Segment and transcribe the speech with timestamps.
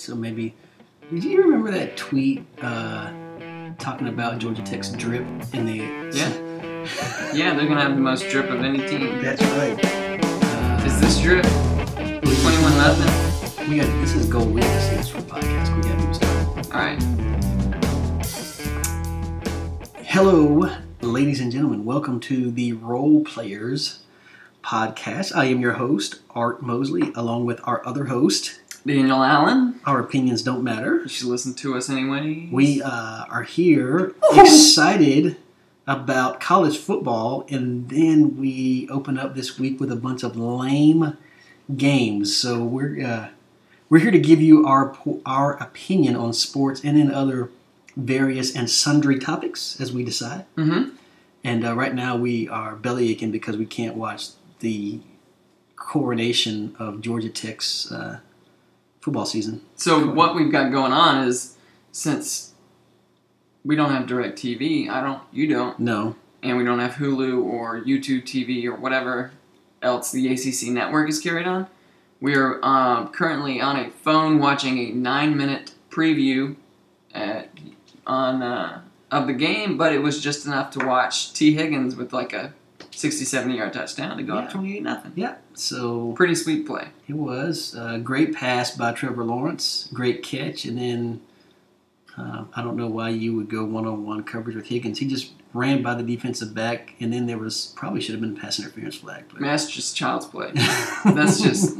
[0.00, 0.54] So maybe.
[1.12, 3.12] Did you remember that tweet uh,
[3.78, 5.76] talking about Georgia Tech's drip in the?
[6.16, 7.34] Yeah.
[7.34, 9.20] Yeah, they're gonna have the most drip of any team.
[9.20, 9.78] That's right.
[9.84, 11.44] Uh, Is this drip?
[11.44, 13.68] Twenty-one nothing.
[13.68, 14.54] we got this is gold.
[14.54, 15.76] We got to see this for podcast.
[15.76, 16.74] We got to.
[16.74, 17.02] All right.
[20.06, 21.84] Hello, ladies and gentlemen.
[21.84, 23.98] Welcome to the Role Players
[24.64, 25.36] podcast.
[25.36, 28.59] I am your host, Art Mosley, along with our other host.
[28.86, 29.80] Daniel Allen.
[29.84, 31.00] Our opinions don't matter.
[31.02, 32.48] You should listen to us anyway.
[32.50, 35.36] We uh, are here excited
[35.86, 41.16] about college football, and then we open up this week with a bunch of lame
[41.76, 42.36] games.
[42.36, 43.28] So we're uh,
[43.88, 47.50] we're here to give you our our opinion on sports and in other
[47.96, 50.46] various and sundry topics as we decide.
[50.56, 50.96] Mm-hmm.
[51.42, 54.28] And uh, right now we are belly aching because we can't watch
[54.60, 55.00] the
[55.76, 58.20] coronation of Georgia Tech's uh,
[59.00, 59.62] football season.
[59.76, 61.56] So what we've got going on is
[61.92, 62.54] since
[63.64, 67.80] we don't have DirecTV, I don't, you don't, No, and we don't have Hulu or
[67.80, 69.32] YouTube TV or whatever
[69.82, 71.66] else the ACC network is carried on.
[72.20, 76.56] We are um, currently on a phone watching a nine-minute preview
[77.14, 77.48] at,
[78.06, 81.54] on uh, of the game, but it was just enough to watch T.
[81.54, 82.52] Higgins with like a
[83.00, 85.12] 60, 70 yard touchdown to go up 28 nothing.
[85.16, 85.36] yeah.
[85.54, 86.88] So Pretty sweet play.
[87.08, 91.20] It was a great pass by Trevor Lawrence, great catch, and then
[92.16, 94.98] uh, I don't know why you would go one-on-one coverage with Higgins.
[94.98, 98.36] He just ran by the defensive back, and then there was probably should have been
[98.36, 99.32] a pass interference flag.
[99.32, 100.52] Mean, that's just child's play.
[101.04, 101.76] That's just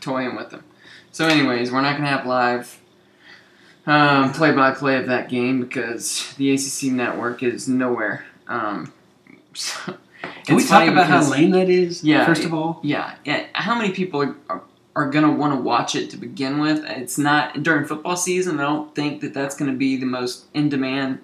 [0.00, 0.64] toying with them.
[1.12, 2.80] So, anyways, we're not going to have live
[3.86, 8.26] um, play-by-play of that game because the ACC network is nowhere.
[8.48, 8.92] Um,
[9.54, 9.96] so,
[10.46, 12.02] Can we talk about how lame that is?
[12.04, 13.46] Yeah, First of all, Yeah, yeah.
[13.52, 14.62] How many people are, are,
[14.94, 16.84] are going to want to watch it to begin with?
[16.86, 18.60] It's not during football season.
[18.60, 21.18] I don't think that that's going to be the most in-demand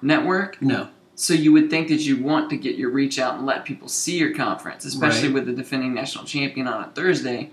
[0.00, 0.60] network.
[0.62, 0.88] no.
[1.14, 3.86] So you would think that you want to get your reach out and let people
[3.86, 5.34] see your conference, especially Right.
[5.34, 7.50] with the defending national champion on a Thursday.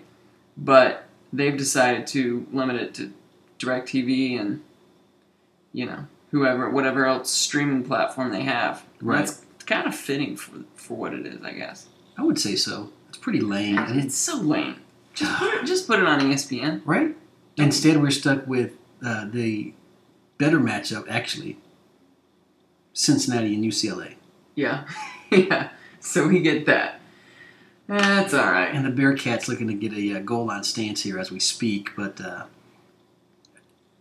[0.57, 1.03] But
[1.33, 3.13] they've decided to limit it to
[3.59, 4.61] DirecTV and
[5.73, 8.83] you know whoever, whatever else streaming platform they have.
[9.01, 9.19] Right.
[9.25, 11.87] That's kind of fitting for for what it is, I guess.
[12.17, 12.91] I would say so.
[13.07, 14.81] It's pretty lame, and It's so lame.
[15.13, 16.81] Just put it, just put it on ESPN.
[16.85, 17.15] right?
[17.57, 19.73] Instead, we're stuck with uh, the
[20.37, 21.57] better matchup, actually.
[22.93, 24.15] Cincinnati and UCLA.
[24.55, 24.85] Yeah,
[25.31, 25.69] yeah.
[25.99, 26.99] So we get that.
[27.87, 28.73] That's all right.
[28.73, 31.89] And the Bearcats looking to get a uh, goal line stance here as we speak,
[31.97, 32.45] but uh,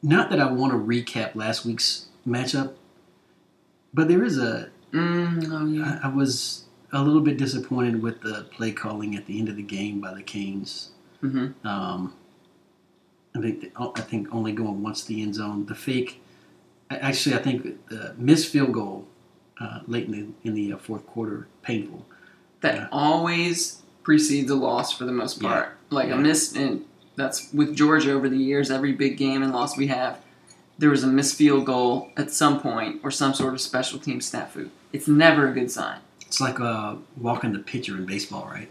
[0.03, 2.75] not that I want to recap last week's matchup,
[3.95, 4.71] but there is a.
[4.93, 6.01] Mm, oh yeah.
[6.03, 9.57] I, I was a little bit disappointed with the play calling at the end of
[9.57, 10.91] the game by the Canes.
[11.21, 12.15] hmm Um,
[13.37, 15.67] I think I think only going once the end zone.
[15.67, 16.21] The fake,
[16.91, 19.07] actually, I think the missed field goal
[19.61, 22.05] uh, late in the in the uh, fourth quarter painful.
[22.61, 22.89] that Yeah.
[22.91, 25.49] always precedes a loss for the most Yeah.
[25.49, 25.69] part.
[25.91, 26.15] Like Yeah.
[26.15, 26.85] a miss, and
[27.15, 28.71] that's with Georgia over the years.
[28.71, 30.19] Every big game and loss we have,
[30.79, 34.21] there was a missed field goal at some point or some sort of special team
[34.21, 34.71] snafu.
[34.93, 35.99] It's never a good sign.
[36.27, 38.69] It's like uh, walking the pitcher in baseball, right?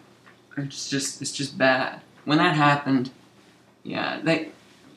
[0.57, 2.01] It's just it's just bad.
[2.25, 3.12] When that happened,
[3.84, 4.50] yeah, they.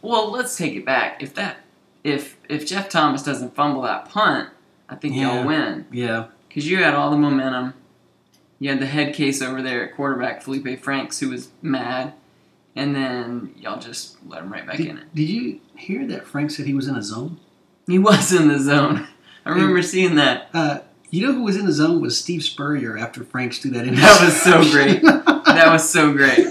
[0.02, 1.22] Well, let's take it back.
[1.22, 1.58] If that
[2.04, 4.48] if if Jeff Thomas doesn't fumble that punt,
[4.88, 5.36] I think Yeah.
[5.38, 5.86] y'all win.
[5.92, 7.74] Yeah, Because you had all the momentum.
[8.58, 12.12] You had the head case over there at quarterback, Felipe Franks, who was mad.
[12.76, 15.14] And then y'all just let him right back in Did, it.
[15.14, 17.38] did you hear that Frank said he was in a zone?
[17.86, 19.08] He was in the zone.
[19.44, 20.48] I remember seeing that.
[20.54, 20.80] Uh,
[21.10, 23.96] you know who was in the zone was Steve Spurrier after Franks threw that in.
[23.96, 25.02] That was so great.
[25.02, 26.46] That was so great.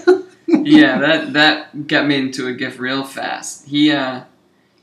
[0.48, 3.68] Yeah, that that got me into a gif real fast.
[3.68, 4.24] He uh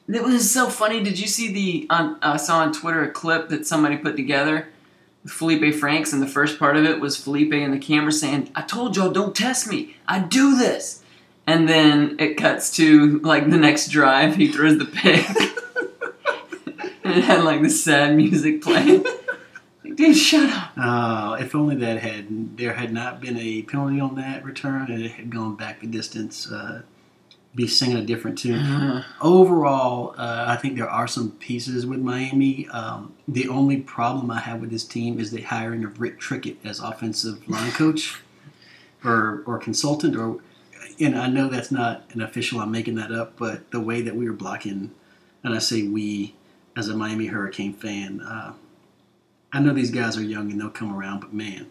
[0.08, 1.02] it was so funny.
[1.02, 4.68] Did you see the on I saw on Twitter a clip that somebody put together
[5.24, 8.50] with Felipe Franks and the first part of it was Felipe and the camera saying,
[8.54, 9.96] I told y'all don't test me.
[10.06, 11.02] I do this.
[11.46, 15.28] And then it cuts to like the next drive, he throws the pick.
[17.04, 19.04] and it had like the sad music playing.
[19.04, 20.72] Like, Dude, shut up.
[20.76, 25.02] Uh, if only that had there had not been a penalty on that return and
[25.02, 26.82] it had gone back the distance, uh,
[27.54, 29.04] be singing a different tune.
[29.22, 32.68] Overall, uh, I think there are some pieces with Miami.
[32.68, 36.56] Um, the only problem I have with this team is the hiring of Rick Trickett
[36.64, 38.20] as offensive line coach
[39.02, 40.16] or or consultant.
[40.16, 40.40] Or
[41.00, 42.60] and I know that's not an official.
[42.60, 44.92] I'm making that up, but the way that we were blocking,
[45.42, 46.34] and I say we
[46.76, 48.20] as a Miami Hurricane fan.
[48.20, 48.52] Uh,
[49.52, 51.66] I know these guys are young and they'll come around, but man,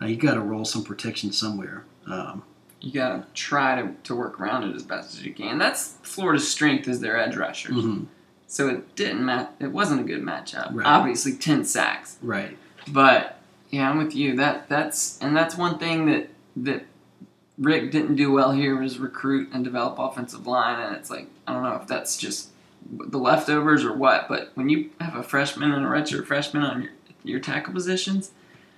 [0.00, 1.84] uh, you got to roll some protection somewhere.
[2.06, 2.42] Um,
[2.80, 5.58] you gotta try to, to work around it as best as you can.
[5.58, 7.74] That's Florida's strength is their edge rushers.
[7.74, 8.04] hmm
[8.46, 9.54] So it didn't mat.
[9.58, 10.72] It wasn't a good matchup.
[10.72, 10.86] Right.
[10.86, 12.18] Obviously, ten sacks.
[12.22, 12.56] Right.
[12.88, 13.38] But
[13.70, 14.36] yeah, I'm with you.
[14.36, 16.84] That that's and that's one thing that that
[17.58, 20.80] Rick didn't do well here was recruit and develop offensive line.
[20.80, 22.50] And it's like I don't know if that's just
[22.90, 24.28] the leftovers or what.
[24.28, 26.90] But when you have a freshman and a redshirt freshman on your
[27.24, 28.30] your tackle positions,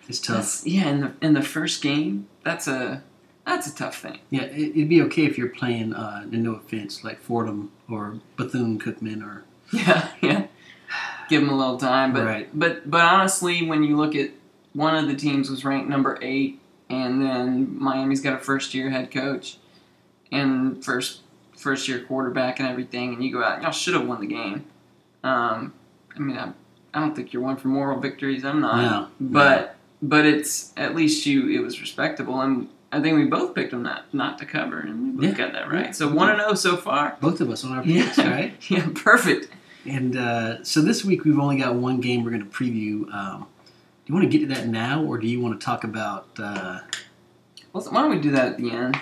[0.08, 0.62] It's tough.
[0.64, 0.88] yeah.
[0.88, 3.02] In the in the first game, that's a
[3.46, 4.18] that's a tough thing.
[4.30, 8.78] Yeah, it, it'd be okay if you're playing, uh, no offense, like Fordham or Bethune
[8.78, 10.46] Cookman or Yeah, yeah.
[11.28, 12.48] Give them a little time, but Right.
[12.58, 14.30] but but honestly, when you look at
[14.72, 16.57] one of the teams was ranked number eight,
[16.90, 19.58] and then Miami's got a first year head coach
[20.32, 21.20] and first
[21.56, 24.64] first year quarterback and everything, and you go out, y'all should have won the game.
[25.24, 25.72] Um,
[26.14, 26.52] I mean, I,
[26.94, 28.44] I don't think you're one for moral victories.
[28.44, 31.48] I'm not, No, but but it's at least you.
[31.48, 35.02] It was respectable, and I think we both picked them not not to cover, and
[35.20, 35.44] we both Yeah.
[35.44, 35.86] got that right.
[35.86, 35.90] Yeah.
[35.92, 37.16] So one and zero so far.
[37.20, 38.04] both of us on our Yeah.
[38.04, 38.54] picks, right?
[38.70, 39.48] Yeah, perfect.
[39.86, 43.12] And uh, so this week we've only got one game we're going to preview.
[43.14, 43.46] Um,
[44.08, 46.28] do you want to get to that now, or do you want to talk about?
[46.38, 46.80] Uh,
[47.74, 48.96] Well, why don't we do that at the end?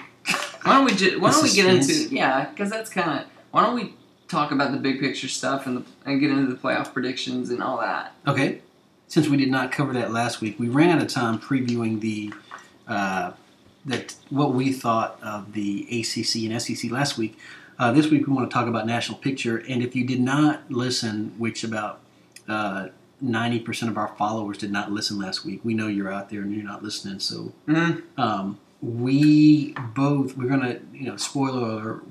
[0.65, 2.47] Why don't we ju- Why don't we get into yeah?
[2.51, 3.95] Because that's kind of why don't we
[4.27, 7.63] talk about the big picture stuff and the, and get into the playoff predictions and
[7.63, 8.15] all that.
[8.27, 8.61] okay,
[9.07, 12.35] since we did not cover that last week, we ran out of time previewing the
[12.89, 13.31] uh,
[13.85, 17.39] that what we thought of the ACC and SEC last week.
[17.79, 20.69] Uh, this week we want to talk about national picture, and if you did not
[20.69, 22.01] listen, which about
[22.49, 22.89] uh,
[23.21, 26.43] ninety percent of our followers did not listen last week, we know you're out there
[26.43, 32.05] and you're not listening, so Mm, um, we both we're gonna you know spoiler alert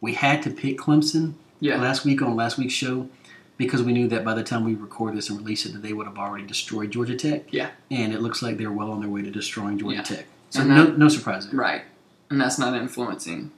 [0.00, 3.08] we had to pick clemson yeah, last week on last week's show
[3.56, 5.92] because we knew that by the time we record this and release it that they
[5.92, 7.70] would have already destroyed georgia tech Yeah.
[7.90, 10.02] and it looks like they're well on their way to destroying georgia Yeah.
[10.02, 11.82] tech so And no, that- no surprise there right.
[12.30, 13.50] And that's not influencing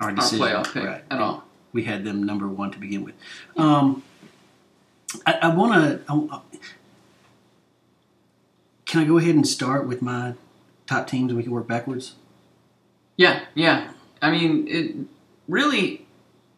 [0.00, 1.04] our our decision playoff pick right.
[1.10, 1.44] at all.
[1.72, 3.14] we had them number one to begin with
[3.56, 4.02] um,
[5.26, 6.40] i, I want to
[8.86, 10.34] can i go ahead and start with my
[10.86, 12.14] top teams and we can work backwards
[13.16, 13.92] Yeah, yeah.
[14.20, 14.94] I mean, it
[15.48, 16.06] really.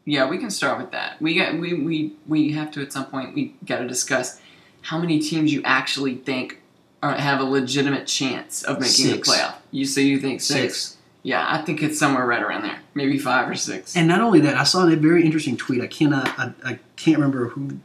[0.07, 1.21] Yeah, we can start with that.
[1.21, 3.35] We got we we we have to at some point.
[3.35, 4.41] We got to discuss
[4.83, 6.61] how many teams you actually think
[7.03, 9.29] are, have a legitimate chance of making Six.
[9.29, 9.55] the playoff.
[9.71, 10.97] You say you think six.
[11.23, 13.97] Yeah, I think it's somewhere right around there, maybe five or six.
[13.97, 15.81] And not only that, I saw that very interesting tweet.
[15.81, 17.79] I cannot, I, I can't remember who,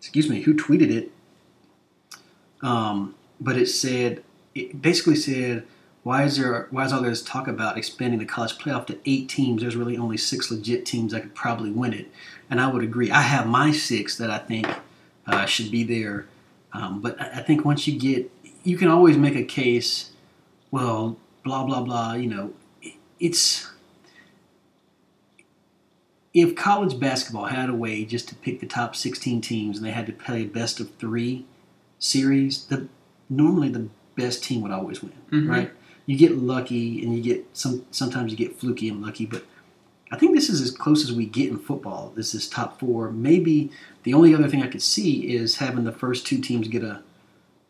[0.00, 1.12] excuse me, who tweeted it.
[2.62, 4.24] Um, but it said,
[4.54, 5.64] it basically said,
[6.02, 9.28] why is there, why is all this talk about expanding the college playoff to eight
[9.28, 9.60] teams?
[9.60, 12.10] There's really only six legit teams that could probably win it.
[12.48, 13.10] And I would agree.
[13.10, 14.66] I have my six that I think
[15.26, 16.26] uh, should be there.
[16.72, 18.30] Um, but I, I think once you get,
[18.64, 20.10] you can always make a case.
[20.70, 22.14] Well, blah blah blah.
[22.14, 22.52] You know,
[23.18, 23.69] it's
[26.32, 29.90] if college basketball had a way just to pick the top 16 teams and they
[29.90, 31.44] had to play a best of three
[31.98, 32.86] series, the
[33.28, 35.48] normally the best team would always win, Mhm.
[35.48, 35.70] right?
[36.06, 37.84] You get lucky and you get some.
[37.90, 39.44] Sometimes you get fluky and lucky, but
[40.10, 42.12] I think this is as close as we get in football.
[42.16, 43.10] This is top four.
[43.12, 43.70] Maybe
[44.02, 47.02] the only other thing I could see is having the first two teams get a,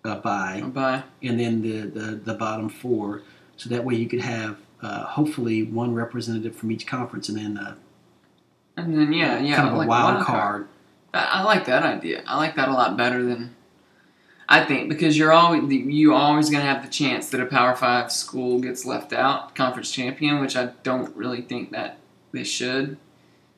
[0.04, 1.02] a bye Bye.
[1.22, 3.22] and then the, the, the bottom four.
[3.58, 7.58] So that way you could have uh, hopefully one representative from each conference and then
[7.58, 7.74] uh,
[8.84, 10.68] And then yeah, yeah, kind of like a wild card.
[11.12, 12.22] I, I like that idea.
[12.26, 13.54] I like that a lot better than
[14.48, 18.10] I think because you're always you always gonna have the chance that a Power Five
[18.10, 21.98] school gets left out, conference champion, which I don't really think that
[22.32, 22.96] they should.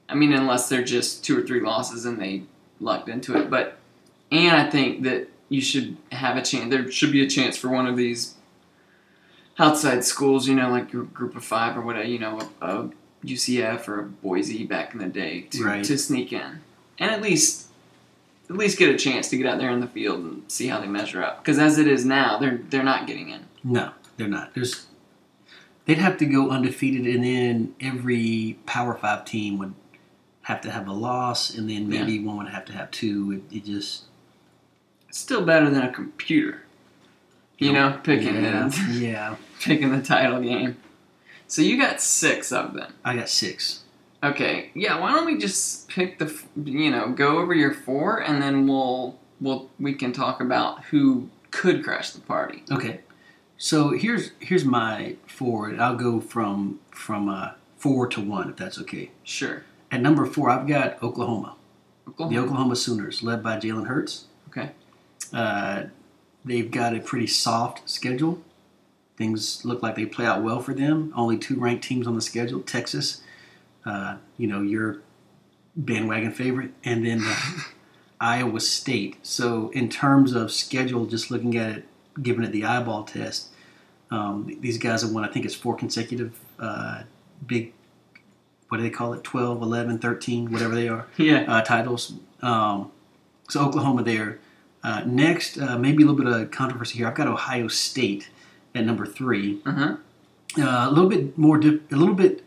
[0.09, 2.43] I mean, unless they're just two or three losses and they
[2.79, 3.49] lucked into it.
[3.49, 3.79] But
[4.31, 6.71] and I think that you should have a chance.
[6.71, 8.35] There should be a chance for one of these
[9.59, 12.91] outside schools, you know, like your group of five or whatever, you know, a, a
[13.25, 15.85] UCF or Boise back in the day to, Right.
[15.85, 16.61] to sneak in
[16.99, 17.69] and at least
[18.50, 20.79] at least get a chance to get out there in the field and see how
[20.81, 21.43] they measure up.
[21.43, 23.43] Because as it is now, they're they're not getting in.
[23.64, 24.55] No, they're not.
[24.55, 24.87] There's
[25.87, 29.75] they'd have to go undefeated, and then every Power Five team would
[30.43, 33.43] have to have a loss, and then maybe one would have to have two.
[33.50, 34.05] It, it just
[35.09, 36.62] It's still better than a computer.
[37.59, 39.37] You know, picking yeah, the yeah.
[39.61, 40.76] picking the title game.
[41.53, 42.95] So you got six of them.
[43.05, 43.83] I got six.
[44.23, 44.99] Okay, yeah.
[44.99, 49.19] Why don't we just pick the you know go over your four and then we'll
[49.39, 52.65] we'll we can talk about who could crash the party.
[52.73, 53.01] Okay,
[53.59, 55.79] so here's here's my four.
[55.79, 59.11] I'll go from from uh, four to one, if that's okay.
[59.23, 59.63] Sure.
[59.91, 61.57] At number four, I've got Oklahoma.
[62.09, 62.35] Oklahoma.
[62.35, 64.25] The Oklahoma Sooners, led by Jalen Hurts.
[64.49, 64.71] Okay.
[65.35, 65.83] Uh,
[66.47, 68.41] they've got a pretty soft schedule.
[69.23, 71.12] Things look like they play out well for them.
[71.14, 73.23] Only two ranked teams on the schedule: Texas,
[73.87, 74.99] uh, you know, your
[75.76, 77.37] bandwagon favorite, and then uh,
[78.21, 79.17] Iowa State.
[79.25, 81.85] So, in terms of schedule, just looking at it,
[82.21, 83.49] giving it the eyeball test,
[84.11, 85.25] um, these guys have won.
[85.25, 87.02] I think it's four consecutive uh,
[87.47, 87.73] big.
[88.69, 89.23] What do they call it?
[89.23, 91.45] 12, 11, 13, whatever they are Yeah.
[91.47, 92.14] uh, titles.
[92.41, 92.91] Um,
[93.50, 94.38] so Oklahoma there.
[94.83, 97.07] Uh, next, uh, maybe a little bit of controversy here.
[97.07, 98.31] I've got Ohio State
[98.75, 99.61] at number three.
[99.67, 99.97] Uh huh.
[100.59, 102.45] Uh, a little bit more, di- a little bit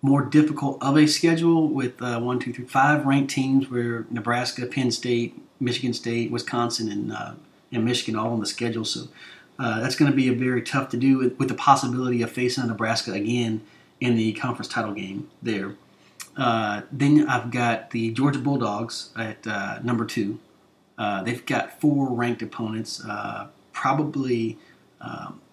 [0.00, 4.64] more difficult of a schedule with uh, one, two, three, five ranked teams where Nebraska,
[4.66, 7.32] Penn State, Michigan State, Wisconsin, and uh,
[7.72, 8.84] and Michigan all on the schedule.
[8.84, 9.08] So
[9.58, 12.30] uh, that's going to be a very tough to do with, with the possibility of
[12.30, 13.62] facing Nebraska again
[14.00, 15.74] in the conference title game there.
[16.36, 20.38] Uh, then I've got the Georgia Bulldogs at uh, number two.
[20.96, 23.04] Uh, they've got four ranked opponents.
[23.04, 24.56] Uh, probably,
[25.00, 25.47] um, I I think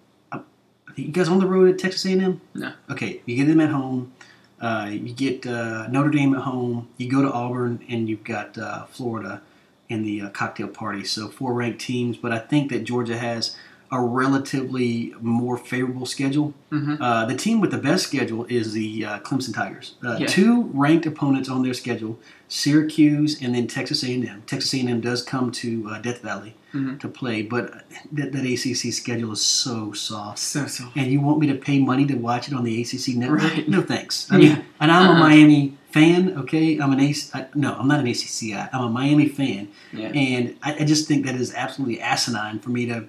[0.96, 2.40] you guys on the road at Texas A&M.
[2.54, 2.72] No.
[2.90, 4.12] Okay, you get them at home.
[4.60, 6.88] Uh, you get uh, Notre Dame at home.
[6.96, 9.42] You go to Auburn, and you've got uh, Florida
[9.88, 11.04] in the uh, cocktail party.
[11.04, 13.56] So four ranked teams, but I think that Georgia has
[13.90, 16.52] a relatively more favorable schedule.
[16.72, 16.98] Mhm.
[17.00, 19.94] Uh, the team with the best schedule is the uh, Clemson Tigers.
[20.04, 20.26] Uh, Yeah.
[20.26, 24.42] Two ranked opponents on their schedule: Syracuse and then Texas A&M.
[24.46, 26.98] Texas A&M does come to uh, Death Valley Mhm.
[27.00, 30.38] to play, but that, that ACC schedule is so soft.
[30.38, 30.84] So so.
[30.96, 33.42] And you want me to pay money to watch it on the ACC network?
[33.42, 33.68] Right.
[33.68, 34.26] No thanks.
[34.30, 34.54] I Yeah.
[34.54, 35.16] mean, and I'm Uh-uh.
[35.16, 36.30] a Miami fan.
[36.36, 37.30] Okay, I'm an AC.
[37.32, 38.52] I, no, I'm not an ACC.
[38.72, 40.08] I'm a Miami fan, Yeah.
[40.08, 43.04] and I, I just think that is absolutely asinine for me to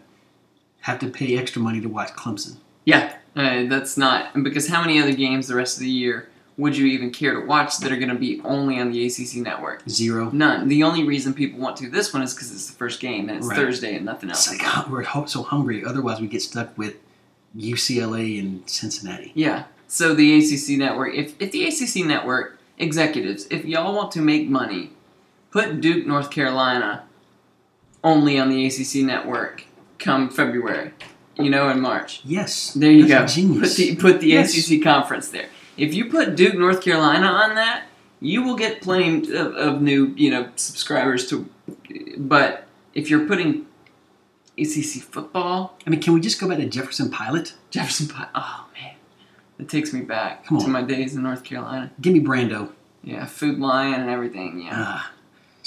[0.87, 2.55] have to pay extra money to watch Clemson.
[2.85, 3.17] Yeah.
[3.35, 6.87] Uh, that's not because how many other games the rest of the year would you
[6.87, 9.87] even care to watch that are going to be only on the ACC network?
[9.89, 10.29] Zero.
[10.31, 10.69] None.
[10.69, 13.37] The only reason people want to this one is because it's the first game and
[13.37, 13.57] it's Right.
[13.57, 14.49] Thursday and nothing else.
[14.49, 15.83] It's like oh, we're so hungry.
[15.83, 16.95] Otherwise, we get stuck with
[17.55, 19.33] UCLA and Cincinnati.
[19.35, 19.65] Yeah.
[19.89, 24.47] So the ACC network, if, if the ACC network executives, if y'all want to make
[24.47, 24.91] money,
[25.51, 27.03] put Duke, North Carolina
[28.05, 29.65] only on the ACC network
[29.99, 30.91] come February,
[31.37, 32.21] you know, in March.
[32.25, 32.73] Yes.
[32.73, 33.25] There you go.
[33.25, 33.69] Genius.
[33.75, 34.55] Put the put the Yes.
[34.57, 35.47] ACC conference there.
[35.77, 37.85] If you put Duke, North Carolina on that,
[38.19, 41.47] you will get plenty of, of new, you know, subscribers to.
[42.17, 43.67] But if you're putting
[44.57, 47.53] ACC football, I mean, can we just go back to Jefferson Pilot?
[47.69, 48.29] Jefferson Pilot.
[48.33, 48.95] oh man,
[49.59, 51.91] it takes me back Come to my days in North Carolina.
[52.01, 52.71] Give me Brando.
[53.03, 54.61] Yeah, Food Lion and everything.
[54.63, 55.11] Yeah, Ah.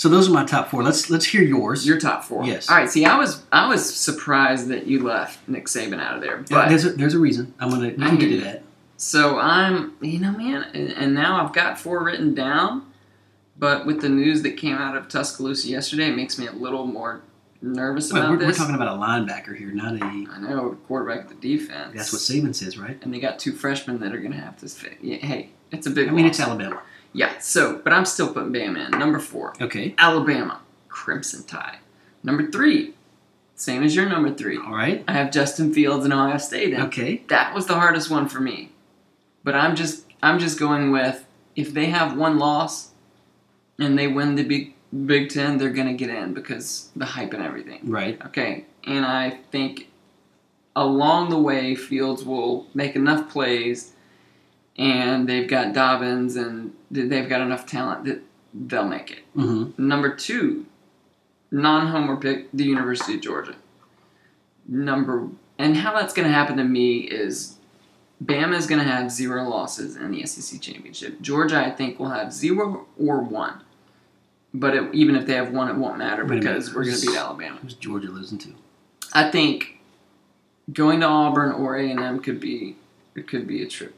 [0.00, 0.83] So those are my top four.
[0.83, 1.87] Let's let's hear yours.
[1.87, 2.42] your top four.
[2.47, 2.71] Yes.
[2.71, 2.88] All right.
[2.88, 6.45] See, I was I was surprised that you left Nick Saban out of there, Yeah,
[6.49, 7.52] but there's a, there's a reason.
[7.61, 8.62] I'm gonna I get to that.
[8.97, 12.90] So I'm, you know, man, and, and now I've got four written down.
[13.59, 16.87] But with the news that came out of Tuscaloosa yesterday, it makes me a little
[16.87, 17.21] more
[17.61, 20.02] nervous Well, about we're, we're talking about a linebacker here, not a.
[20.02, 21.92] I know quarterback of the defense.
[21.95, 22.99] That's what Saban says, right?
[23.02, 24.97] And they got two freshmen that are going to have to fit.
[25.02, 26.09] Yeah, hey, it's a big.
[26.09, 26.38] I mean, loss.
[26.38, 26.80] it's Alabama.
[27.12, 27.38] Yeah.
[27.38, 29.55] So, but I'm still putting Bama in number four.
[29.61, 29.95] Okay.
[29.99, 31.79] Alabama Crimson Tide.
[32.23, 32.95] Number three,
[33.55, 34.57] same as your number three.
[34.59, 35.05] All right.
[35.09, 36.83] I have Justin Fields and Ohio State in.
[36.83, 37.23] Okay.
[37.29, 38.71] that was the hardest one for me.
[39.43, 41.25] But I'm just I'm just going with
[41.57, 42.90] if they have one loss
[43.79, 44.75] and they win the Big
[45.07, 47.81] Big Ten, they're gonna get in because the hype and everything.
[47.85, 48.21] Right.
[48.26, 49.88] Okay, and I think
[50.76, 53.93] along the way Fields will make enough plays,
[54.81, 58.23] and they've got Dobbins and they've got enough talent that
[58.55, 59.19] they'll make it.
[59.37, 59.87] Mm-hmm.
[59.87, 60.65] Number two,
[61.51, 63.57] non-homer pick, the University of Georgia.
[64.67, 67.57] Number and how that's going to happen to me is
[68.25, 71.21] Bama is going to have zero losses in the SEC championship.
[71.21, 73.61] Georgia, I think, will have zero or one.
[74.55, 77.17] But it, even if they have one, it won't matter because we're going to beat
[77.17, 77.59] Alabama.
[77.61, 78.55] Who's Georgia losing to?
[79.13, 79.81] I think
[80.73, 82.77] going to Auburn or A and M could be
[83.15, 83.95] it could be a trip.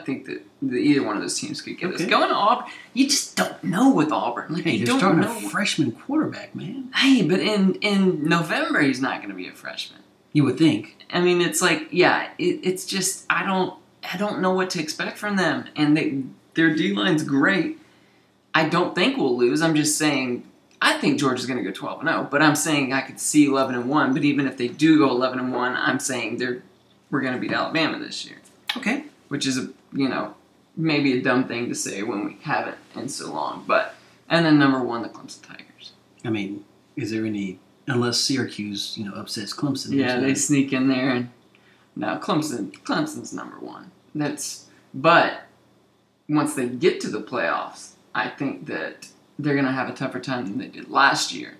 [0.00, 2.10] I think that the, either one of those teams could get us Okay.
[2.10, 2.66] going to Auburn.
[2.94, 4.54] You just don't know with Auburn.
[4.54, 5.36] Like Hey, you they're don't starting know.
[5.36, 6.90] a freshman quarterback, man.
[6.94, 10.00] Hey, but in in November he's not going to be a freshman.
[10.32, 10.96] You would think.
[11.12, 13.74] I mean, it's like yeah, it, it's just I don't
[14.12, 16.22] I don't know what to expect from them, and they
[16.54, 17.78] their D line's great.
[18.54, 19.60] I don't think we'll lose.
[19.62, 20.44] I'm just saying
[20.80, 23.46] I think Georgia's going to go 12 and 0, but I'm saying I could see
[23.46, 24.12] 11 and 1.
[24.12, 26.62] But even if they do go 11 and 1, I'm saying they're
[27.10, 28.36] we're going to beat Alabama this year,
[28.76, 29.04] Okay.
[29.28, 30.34] which is a you know
[30.76, 33.64] maybe a dumb thing to say when we haven't in so long.
[33.66, 33.94] But
[34.28, 35.92] and then number one, the Clemson Tigers.
[36.24, 36.64] I mean,
[36.96, 39.94] is there any unless Syracuse, you know, upsets Clemson?
[39.94, 41.30] Yeah, they sneak in there, and
[41.94, 43.90] now Clemson, Clemson's number one.
[44.14, 45.42] That's but
[46.28, 50.46] once they get to the playoffs, I think that they're gonna have a tougher time
[50.46, 51.56] than they did last year,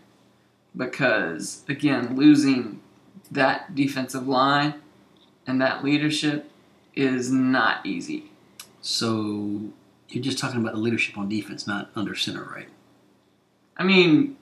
[0.76, 2.80] because again, losing
[3.30, 4.74] that defensive line
[5.46, 6.50] and that leadership
[6.96, 8.30] is not easy.
[8.82, 9.60] So
[10.08, 12.68] you're just talking about the leadership on defense, not under center, right?
[13.76, 14.36] I mean,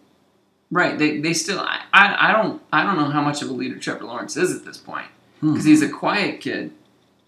[0.71, 0.99] right?
[0.99, 1.59] They, they still.
[1.61, 4.55] I, I, I don't I don't know how much of a leader Trevor Lawrence is
[4.55, 5.07] at this point
[5.41, 5.53] Hmm.
[5.53, 6.71] because he's a quiet kid,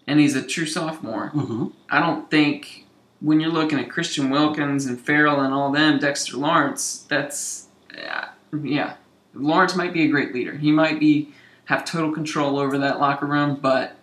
[0.07, 1.29] and he's a true sophomore.
[1.29, 2.85] hmm I don't think
[3.19, 8.29] when you're looking at Christian Wilkins and Ferrell and all them, Dexter Lawrence, that's yeah,
[8.63, 8.93] yeah.
[9.33, 10.55] Lawrence might be a great leader.
[10.55, 11.33] He might be
[11.65, 13.96] have total control over that locker room, but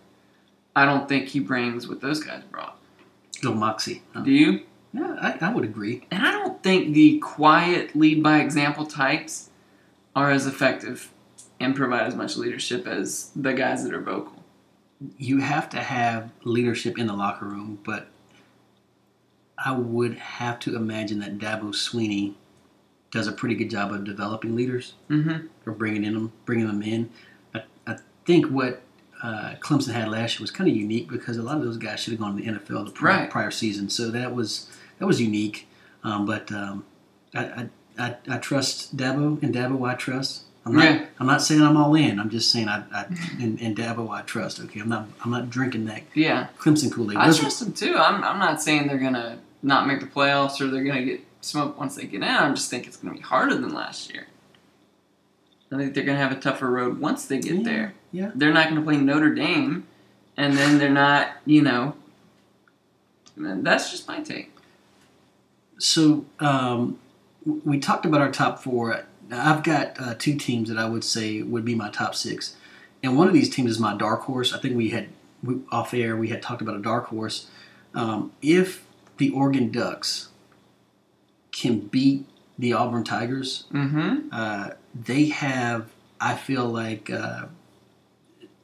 [0.76, 2.78] I don't think he brings what those guys brought.
[3.42, 4.02] Little moxie.
[4.12, 4.20] huh?
[4.22, 4.60] Do you?
[4.92, 6.06] Yeah, I, I would agree.
[6.10, 9.50] And I don't think the quiet lead by example types
[10.14, 11.10] are as effective
[11.60, 14.44] and provide as much leadership as the guys that are vocal.
[15.18, 18.06] You have to have leadership in the locker room, but
[19.58, 22.34] I would have to imagine that Dabo Swinney
[23.10, 25.46] does a pretty good job of developing leaders Mm-hmm.
[25.66, 27.10] or bringing in them, bringing them in.
[27.54, 28.82] I, I think what
[29.24, 32.00] uh, Clemson had last year was kind of unique because a lot of those guys
[32.00, 33.30] should have gone to the NFL the prior, Right.
[33.30, 35.66] prior season, so that was that was unique.
[36.04, 36.84] Um, but um,
[37.34, 40.42] I, I, I, I trust Dabo, and Dabo I trust.
[40.66, 41.06] I'm not, Yeah.
[41.18, 42.18] I'm not saying I'm all in.
[42.20, 43.06] I'm just saying I, I
[43.40, 44.60] in, in Dabo I trust.
[44.60, 46.48] Okay, I'm not I'm not drinking that Yeah.
[46.58, 47.16] Clemson Kool Aid.
[47.18, 47.96] I trust them too.
[47.96, 51.78] I'm, I'm not saying they're gonna not make the playoffs or they're gonna get smoked
[51.78, 52.24] once they get in.
[52.24, 54.26] I just think it's gonna be harder than last year.
[55.74, 57.94] I think they're gonna have a tougher road once they get Yeah, there.
[58.12, 58.30] yeah.
[58.34, 59.86] They're not gonna play Notre Dame,
[60.36, 61.32] and then they're not.
[61.44, 61.94] You know.
[63.36, 64.52] That's just my take.
[65.78, 66.98] So um,
[67.44, 69.04] we talked about our top four.
[69.32, 72.56] I've got uh, two teams that I would say would be my top six,
[73.02, 74.52] and one of these teams is my dark horse.
[74.52, 75.08] I think we had
[75.42, 77.48] we, off air we had talked about a dark horse.
[77.94, 78.84] Um, if
[79.18, 80.28] the Oregon Ducks
[81.52, 82.26] can beat
[82.58, 84.28] the Auburn Tigers, Mm-hmm.
[84.32, 85.90] uh, they have.
[86.20, 87.46] I feel like uh,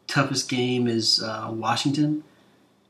[0.06, 2.24] toughest game is uh, Washington.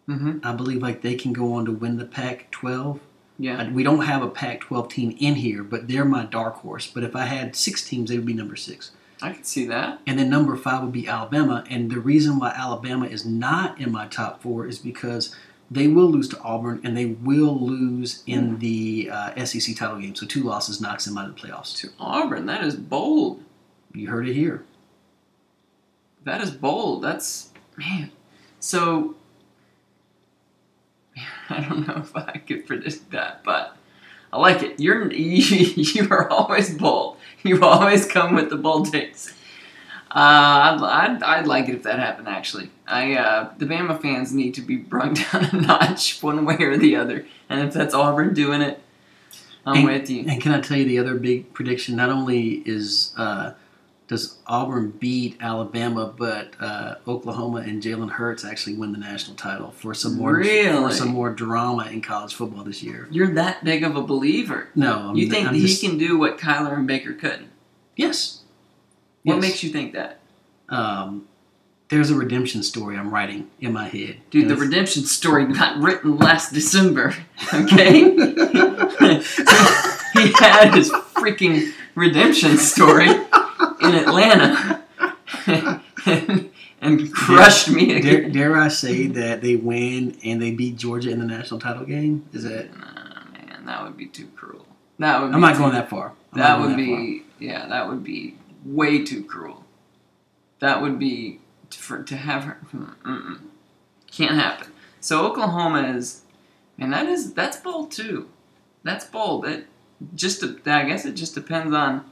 [0.08, 0.38] Mm-hmm.
[0.44, 2.98] I believe like they can go on to win the Pac-12.
[3.38, 3.70] Yeah.
[3.70, 6.86] We don't have a Pac-12 team in here, but they're my dark horse.
[6.86, 8.90] But if I had six teams, they would be number six.
[9.22, 10.00] I can see that.
[10.06, 11.64] And then number five would be Alabama.
[11.70, 15.34] And the reason why Alabama is not in my top four is because
[15.70, 20.14] they will lose to Auburn and they will lose in the uh, SEC title game.
[20.16, 21.76] So two losses knocks them out of the playoffs.
[21.78, 23.42] To Auburn, that is bold.
[23.94, 24.64] You heard it here.
[26.24, 27.02] That is bold.
[27.02, 28.10] That's man.
[28.58, 29.14] So
[31.48, 33.76] I don't know if I could predict that, but
[34.32, 34.80] I like it.
[34.80, 35.42] You're you,
[35.76, 37.16] you are always bold.
[37.42, 39.34] You always come with the bold takes.
[40.10, 42.26] Uh, I'd, I'd, I'd like it if that happened.
[42.28, 46.56] Actually, I uh, the Bama fans need to be brung down a notch one way
[46.60, 48.82] or the other, and if that's Auburn doing it,
[49.64, 50.24] I'm And- with you.
[50.28, 51.94] And can I tell you the other big prediction?
[51.96, 53.52] Not only is uh,
[54.08, 59.70] does Auburn beat Alabama, but uh, Oklahoma and Jalen Hurts actually win the national title
[59.70, 60.72] for some more Really?
[60.88, 63.06] for some more drama in college football this year.
[63.12, 64.70] You're that big of a believer.
[64.74, 67.50] No, I'm, You think I'm he just- can do what Kyler and Baker couldn't?
[67.94, 68.39] Yes.
[69.22, 69.42] What Yes.
[69.42, 70.18] makes you think that?
[70.68, 71.26] Um,
[71.88, 76.16] there's a redemption story I'm writing in my head, Dude, the redemption story got written
[76.16, 77.14] last December,
[77.52, 78.02] okay?
[80.14, 84.82] he had his freaking redemption story in Atlanta
[85.46, 85.80] and,
[86.80, 88.32] and crushed me Dare, again.
[88.32, 92.24] dare I say that they win and they beat Georgia in the national title game?
[92.32, 92.70] Is that?
[92.78, 94.64] Nah, man, that would be too cruel.
[95.00, 96.12] That would be I'm not too- going that far.
[96.32, 96.76] I'm That would far.
[96.76, 99.64] be, yeah, that would be way too cruel.
[100.60, 102.58] That would be for to have her.
[102.70, 103.40] Hmm, mm-mm.
[104.10, 104.72] Can't happen.
[105.00, 106.22] So Oklahoma is,
[106.78, 108.28] and that is that's bold too.
[108.82, 109.46] That's bold.
[109.46, 109.66] It
[110.14, 112.04] just, I guess it just depends on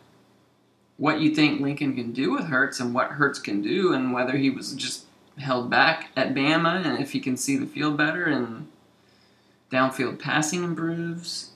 [0.96, 4.36] what you think Lincoln can do with Hurts and what Hurts can do, and whether
[4.36, 5.04] he was just
[5.38, 8.68] held back at Bama, and if he can see the field better and
[9.70, 11.50] downfield passing improves,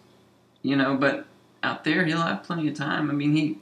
[0.62, 0.96] you know.
[0.96, 1.26] But
[1.62, 3.10] out there, he'll have plenty of time.
[3.10, 3.58] I mean, he,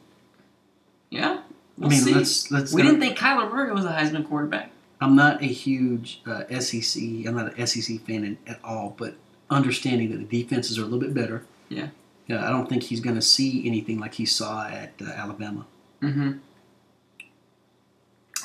[1.11, 1.43] yeah.
[1.79, 2.15] We'll mean, see.
[2.15, 2.73] let's let's.
[2.73, 4.71] we didn't think Kyler Murray was a Heisman quarterback.
[5.01, 7.03] I'm not a huge uh, SEC.
[7.03, 9.15] I'm not an SEC fan in, at all, but
[9.49, 11.45] understanding that the defenses are a little bit better.
[11.71, 11.89] Yeah.
[12.27, 15.67] Yeah, I don't think he's going to see anything like he saw at uh, Alabama.
[16.01, 16.33] Mm-hmm.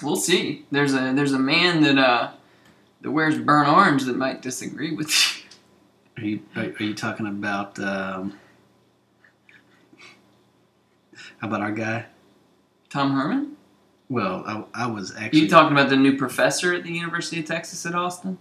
[0.01, 0.65] We'll see.
[0.71, 2.31] There's a there's a man that uh
[3.01, 5.43] that wears burnt orange that might disagree with you.
[6.17, 8.39] Are you are, are you talking about um,
[11.39, 12.05] how about our guy?
[12.95, 13.57] Tom Herman?
[14.07, 17.45] Well, I, I was actually you talking about the new professor at the University of
[17.45, 18.37] Texas at Austin?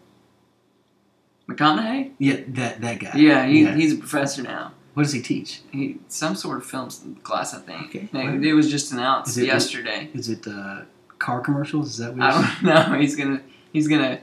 [1.48, 2.12] McConaughey?
[2.18, 3.12] yeah that that guy.
[3.16, 3.74] Yeah, he, Yeah.
[3.74, 4.72] he's a professor now.
[4.94, 5.60] What does he teach?
[5.72, 6.88] He some sort of film
[7.24, 7.86] class, I think.
[7.96, 8.08] Okay.
[8.12, 10.08] It, it was just announced Is it- yesterday.
[10.14, 10.82] Is it uh,
[11.18, 11.90] car commercials?
[11.90, 12.22] Is that what?
[12.32, 12.62] I don't
[12.92, 12.98] know.
[13.00, 13.40] He's gonna
[13.72, 14.20] He's gonna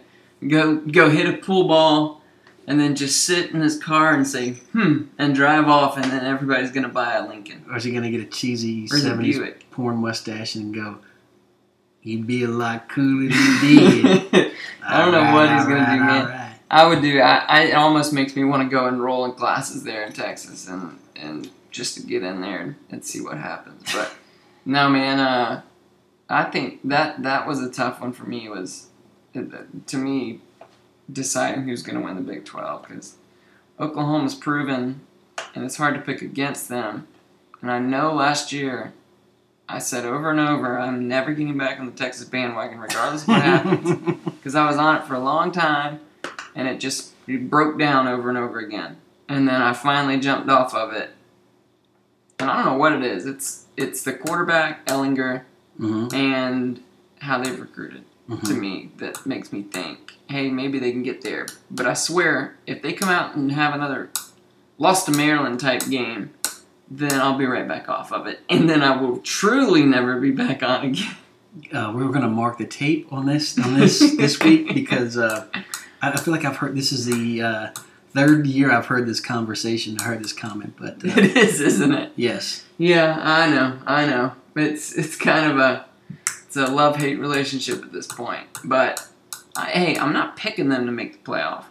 [0.47, 2.20] go go hit a pool ball,
[2.71, 6.23] and then just sit in his car and say hmm and drive off, and then
[6.25, 9.39] everybody's gonna buy a Lincoln Or is he gonna get a cheesy seventies
[9.71, 10.99] porn mustache and go?
[12.01, 14.51] You'd be a lot cooler than you did.
[14.83, 16.21] I don't know Alright, what he's gonna do, man.
[16.23, 16.57] alright.
[16.71, 17.19] I would do.
[17.19, 20.13] I, I it almost makes me want to go and roll in glasses there in
[20.13, 23.83] Texas and and just to get in there and, and see what happens.
[23.93, 24.13] But
[24.65, 25.19] no, man.
[25.19, 25.61] Uh,
[26.29, 28.47] I think that that was a tough one for me.
[28.47, 28.87] Was
[29.33, 30.39] to me
[31.11, 33.15] deciding who's going to win the Big Twelve because
[33.79, 35.01] Oklahoma's proven,
[35.55, 37.07] and it's hard to pick against them.
[37.61, 38.93] And I know last year.
[39.69, 43.29] I said over and over, I'm never getting back on the Texas bandwagon, regardless of
[43.29, 46.01] what happens because I was on it for a long time,
[46.55, 48.97] and it just it broke down over and over again.
[49.29, 51.11] And then I finally jumped off of it,
[52.37, 53.25] and I don't know what it is.
[53.25, 55.43] It's it's the quarterback Ehlinger
[55.79, 56.83] Mhm, and
[57.19, 58.47] how they've recruited mhm.
[58.47, 61.47] to me that makes me think, hey, maybe they can get there.
[61.69, 64.09] But I swear, if they come out and have another
[64.77, 66.31] lost to Maryland type game,
[66.89, 70.31] then I'll be right back off of it, and then I will truly never be
[70.31, 71.15] back on again.
[71.73, 75.17] uh, we were going to mark the tape on this on this this week because
[75.17, 75.47] uh,
[76.01, 77.67] I, I feel like I've heard this is the uh,
[78.13, 79.97] third year I've heard this conversation.
[80.01, 82.11] I heard this comment, but uh, it is, isn't it?
[82.17, 84.33] yes, Yeah, I know, I know.
[84.55, 85.85] It's it's kind of a
[86.51, 88.45] it's a love hate relationship at this point.
[88.65, 89.07] But
[89.55, 91.63] I, hey, I'm not picking them to make the playoff,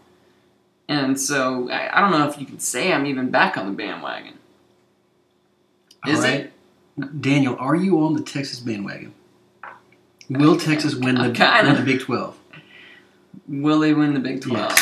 [0.88, 3.72] and so I, I don't know if you can say I'm even back on the
[3.72, 4.38] bandwagon.
[6.02, 6.52] all Is it?
[7.20, 9.12] Daniel, are you on the Texas bandwagon?
[10.30, 12.38] Will Texas win the, win the Big Twelve?
[13.48, 14.72] Will they win the Big Twelve?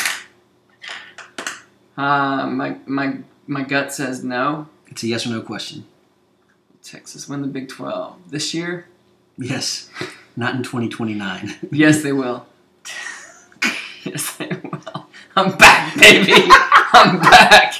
[1.97, 4.69] Uh, my my my gut says no.
[4.87, 5.83] It's a yes or no question.
[6.81, 8.87] Texas win the Big Twelve this year.
[9.39, 9.89] Yes,
[10.35, 11.55] not in 2029.
[11.71, 12.45] Yes, they will.
[14.03, 15.07] yes, they will.
[15.35, 16.33] I'm back, baby.
[16.93, 17.75] I'm back.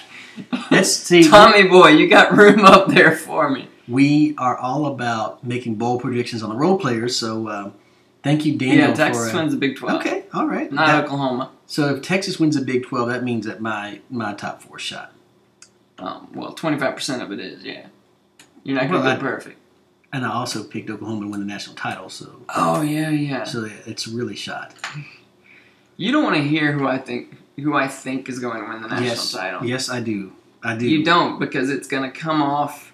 [0.71, 1.27] Let's see.
[1.27, 3.67] Tommy boy, you got room up there for me.
[3.87, 7.17] We are all about making bold predictions on the role players.
[7.17, 7.71] So uh,
[8.23, 8.89] thank you, Daniel.
[8.89, 9.99] yeah, Texas for, uh, wins the Big 12.
[9.99, 10.71] Okay, all right.
[10.71, 11.51] Not That- Oklahoma.
[11.67, 15.11] so if Texas wins the Big 12, that means that my my top four shot.
[15.97, 17.87] Um, well, 25% of it is, yeah.
[18.63, 19.58] You're not going to I- perfect.
[20.11, 22.09] And I also picked Oklahoma to win the national title.
[22.09, 23.43] So Oh, yeah, yeah.
[23.43, 24.73] so yeah, it's really shot.
[25.97, 28.81] You don't want to hear who I think who I think is going to win
[28.81, 29.65] the national yes, title.
[29.65, 30.31] yes, I do.
[30.63, 30.87] I do.
[30.87, 32.93] You don't because it's going to come off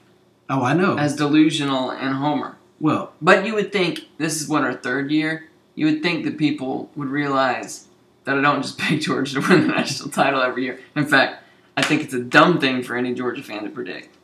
[0.49, 0.97] Oh, I know.
[0.97, 2.57] as delusional and homer.
[2.79, 5.47] well, But you would think this is what our third year.
[5.75, 7.87] You would think that people would realize
[8.25, 10.79] that I don't just pick Georgia to win the national title every year.
[10.95, 11.43] In fact,
[11.77, 14.15] I think it's a dumb thing for any Georgia fan to predict.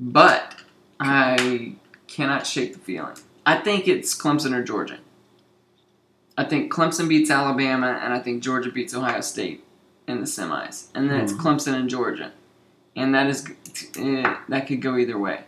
[0.00, 0.56] But
[0.98, 1.74] I
[2.14, 3.16] cannot shake the feeling.
[3.44, 4.98] I think it's Clemson or Georgia.
[6.38, 9.64] I think Clemson beats Alabama, and I think Georgia beats Ohio State
[10.06, 11.40] in the semis, and then it's Mhm.
[11.40, 12.32] Clemson and Georgia,
[12.94, 13.46] and that is
[13.96, 15.44] eh, that could go either way.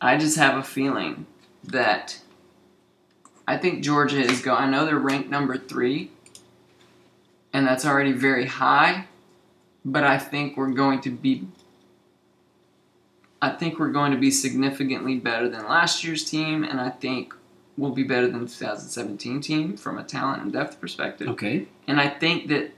[0.00, 1.26] I just have a feeling
[1.64, 2.20] that
[3.48, 4.58] I think Georgia is going.
[4.64, 6.10] I know they're ranked number three,
[7.52, 9.06] and that's already very high,
[9.84, 11.46] but I think we're going to be.
[13.46, 17.32] I think we're going to be significantly better than last year's team, and I think
[17.76, 21.28] we'll be better than the 2017 team from a talent and depth perspective.
[21.28, 21.66] okay.
[21.86, 22.72] And I think that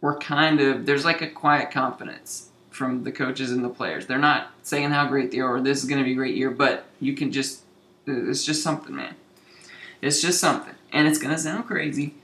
[0.00, 4.06] we're kind of there's like a quiet confidence from the coaches and the players.
[4.06, 6.36] They're not saying how great they are or this is going to be a great
[6.36, 7.62] year, but you can just
[8.06, 9.14] it's just something, man.
[10.02, 12.14] It's just something, and it's going to sound crazy.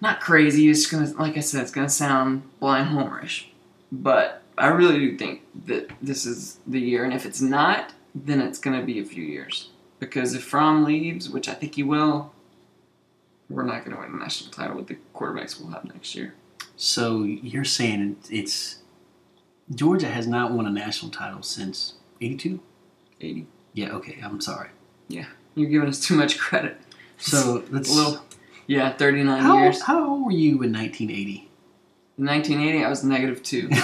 [0.00, 0.68] Not crazy.
[0.70, 3.46] It's going to, like I said, it's going to sound blind homerish,
[3.90, 7.04] but I really do think that this is the year.
[7.04, 10.84] And if it's not, then it's going to be a few years because if Fromm
[10.84, 12.32] leaves, which I think he will,
[13.50, 16.34] we're not going to win the national title with the quarterbacks we'll have next year.
[16.76, 18.82] So you're saying it's
[19.74, 22.60] Georgia has not won a national title since '82?
[23.20, 23.46] 80.
[23.72, 23.92] Yeah.
[23.92, 24.18] Okay.
[24.22, 24.68] I'm sorry.
[25.08, 26.78] Yeah, you're giving us too much credit.
[27.16, 27.90] So let's.
[27.90, 28.24] A little,
[28.66, 29.82] yeah, 39 how, years.
[29.82, 31.48] how old were you in 1980?
[32.18, 33.68] In 1980, I was negative two.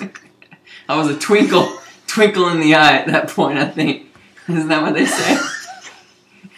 [0.88, 3.58] I was a twinkle, twinkle in the eye at that point.
[3.58, 4.06] I think
[4.48, 5.38] isn't that what they say?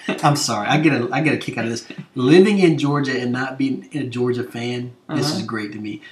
[0.22, 0.68] I'm sorry.
[0.68, 1.86] I get a I get a kick out of this.
[2.14, 5.36] Living in Georgia and not being a Georgia fan, this Uh-huh.
[5.38, 6.02] is great to me.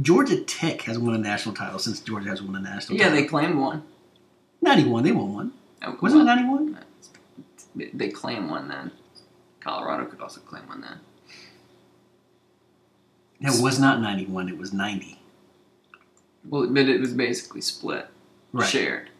[0.00, 3.20] Georgia Tech has won a national title since Georgia has won a national Yeah, title.
[3.20, 3.82] they claimed one.
[4.62, 5.52] 91, they won one.
[5.82, 6.78] Oh, Wasn't it 91?
[7.74, 8.92] They, they claim one then.
[9.60, 10.98] Colorado could also claim one then.
[13.40, 15.18] It was not 91, it was 90.
[16.48, 18.06] Well, but it was basically split,
[18.52, 18.68] Right.
[18.68, 19.10] shared.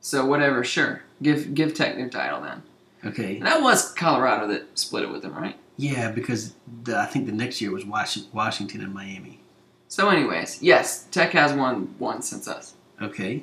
[0.00, 1.02] So whatever, sure.
[1.22, 2.62] Give give Tech their title then.
[3.04, 3.36] Okay.
[3.36, 5.56] And that was Colorado that split it with them, right?
[5.76, 9.40] Yeah, because the, I think the next year was Washington and Miami.
[9.88, 13.42] So, anyways, yes, Tech has won one since us, Okay.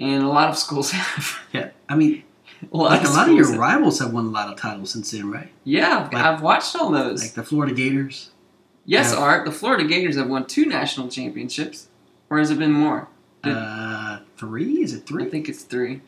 [0.00, 1.38] and a lot of schools have.
[1.52, 1.70] Yeah.
[1.88, 2.24] I mean,
[2.72, 3.58] a lot like of a lot of your have.
[3.58, 5.50] rivals have won a lot of titles since then, right?
[5.64, 7.22] Yeah, I've, Like- I've watched all those.
[7.22, 8.30] Like the Florida Gators.
[8.84, 9.20] yes, yeah.
[9.20, 9.44] Art.
[9.46, 11.86] The Florida Gators have won two national championships,
[12.30, 13.08] or has it been more?
[13.42, 14.82] Did- Uh, three?
[14.82, 15.24] Is it three?
[15.26, 16.00] I think it's three.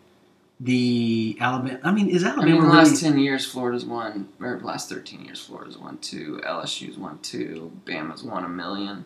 [0.61, 1.81] The Alabama.
[1.83, 2.79] I mean, is I Alabama mean, the really?
[2.79, 6.41] last ten years, Florida's won, or the last thirteen years, Florida's won two.
[6.47, 7.73] LSU's won two.
[7.85, 9.05] Bama's won a million.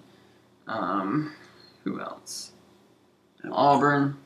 [0.69, 1.33] Um,
[1.85, 2.51] who else?
[3.51, 4.19] Auburn.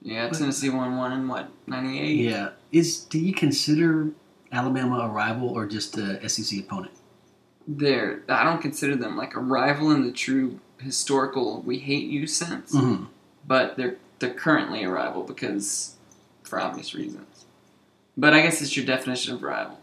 [0.00, 2.20] Yeah, Tennessee won one in what ninety eight.
[2.30, 2.50] yeah.
[2.72, 4.10] Is do you consider
[4.52, 6.92] Alabama a rival or just a SEC opponent?
[7.68, 12.26] They're I don't consider them like a rival in the true historical we hate you
[12.26, 13.04] sense, Mm-hmm.
[13.46, 15.96] but they're they're currently a rival because
[16.42, 17.44] for obvious reasons.
[18.16, 19.78] But I guess it's your definition of rival.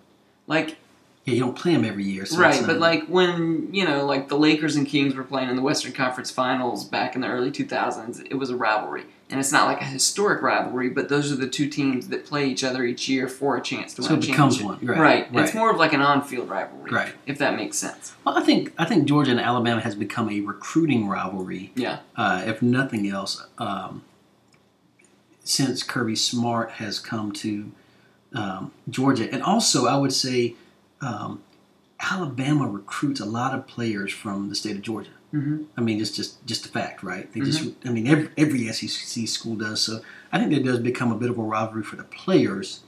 [0.47, 0.77] Like
[1.25, 2.25] Yeah, you don't play them every year.
[2.25, 5.49] So right, it's but like when you know, like the Lakers and Kings were playing
[5.49, 9.39] in the Western Conference Finals back in the early 2000s, it was a rivalry, and
[9.39, 12.63] it's not like a historic rivalry, but those are the two teams that play each
[12.63, 14.79] other each year for a chance to so win it a becomes one.
[14.81, 14.97] Right.
[14.97, 15.43] Right.
[15.43, 17.13] It's more of like an on-field rivalry, Right.
[17.25, 18.13] If that makes sense.
[18.23, 21.71] Well, I think I think Georgia and Alabama has become a recruiting rivalry.
[21.75, 21.99] Yeah.
[22.15, 24.03] Uh, if nothing else, um,
[25.43, 27.71] since Kirby Smart has come to
[28.33, 30.55] um, Georgia, and also I would say
[31.01, 31.43] um,
[31.99, 35.09] Alabama recruits a lot of players from the state of Georgia.
[35.33, 35.63] Mm-hmm.
[35.77, 37.31] I mean, it's just just a fact, right?
[37.33, 39.81] They just, I mean, every, every SEC school does.
[39.81, 39.99] So
[40.31, 42.81] I think it does become a bit of a rivalry for the players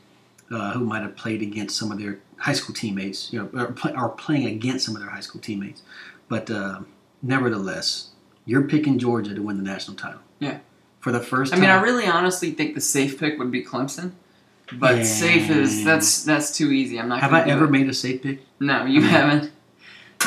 [0.49, 3.71] uh, who might have played against some of their high school teammates, you know, or,
[3.73, 5.81] play, or playing against some of their high school teammates.
[6.29, 6.81] But uh,
[7.21, 8.09] nevertheless,
[8.45, 10.21] you're picking Georgia to win the national title.
[10.39, 10.59] Yeah.
[10.99, 11.61] For the first I time.
[11.61, 14.11] mean, I really honestly think the safe pick would be Clemson,
[14.73, 15.03] but Yeah.
[15.03, 16.99] safe is that's that's too easy.
[16.99, 17.21] I'm not.
[17.21, 17.71] have I ever it.
[17.71, 18.41] made a safe pick?
[18.59, 19.51] No, you haven't.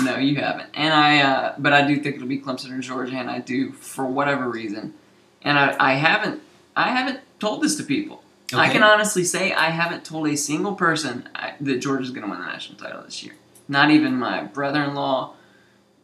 [0.01, 0.71] No, you haven't.
[0.75, 3.73] And I, uh, but I do think it'll be Clemson or Georgia, and I do
[3.73, 4.95] for whatever reason.
[5.43, 6.41] And I, I haven't,
[6.75, 8.23] I haven't told this to people.
[8.55, 12.31] I can honestly say I haven't told a single person I, that Georgia's going to
[12.31, 13.35] win the national title this year.
[13.67, 15.35] Not even my brother-in-law,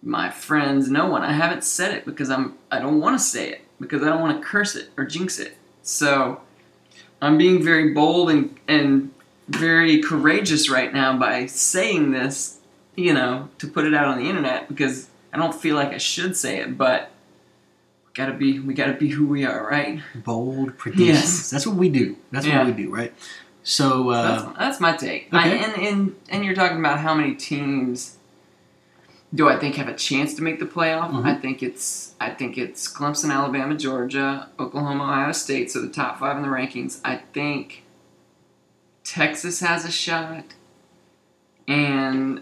[0.02, 1.22] my friends, no one.
[1.22, 4.20] I haven't said it because I'm, I don't want to say it because I don't
[4.20, 5.56] want to curse it or jinx it.
[5.82, 6.40] So
[7.20, 9.12] I'm being very bold and and
[9.48, 12.57] very courageous right now by saying this
[12.98, 15.98] you know, to put it out on the internet because I don't feel like I
[15.98, 17.10] should say it, but
[18.06, 20.00] we gotta be we gotta be who we are, right?
[20.16, 21.08] Bold predictions.
[21.08, 21.50] Yes.
[21.50, 22.16] That's what we do.
[22.32, 22.58] That's Yeah.
[22.58, 23.12] what we do, right?
[23.62, 25.28] So, uh, that's, that's my take.
[25.32, 25.64] I, okay.
[25.64, 28.16] and, and and you're talking about how many teams
[29.34, 31.10] do I think have a chance to make the playoff?
[31.12, 31.24] Mhm.
[31.24, 36.18] I think it's I think it's Clemson, Alabama, Georgia, Oklahoma, Ohio State, so the top
[36.18, 36.98] five in the rankings.
[37.04, 37.84] I think
[39.04, 40.44] Texas has a shot,
[41.68, 42.40] and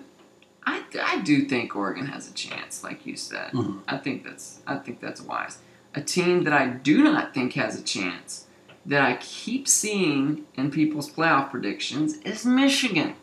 [0.66, 3.52] I, I do think Oregon has a chance, like you said.
[3.52, 3.80] Mhm.
[3.86, 5.58] I think that's I think that's wise.
[5.94, 8.46] A team that I do not think has a chance,
[8.84, 13.14] that I keep seeing in people's playoff predictions, is Michigan.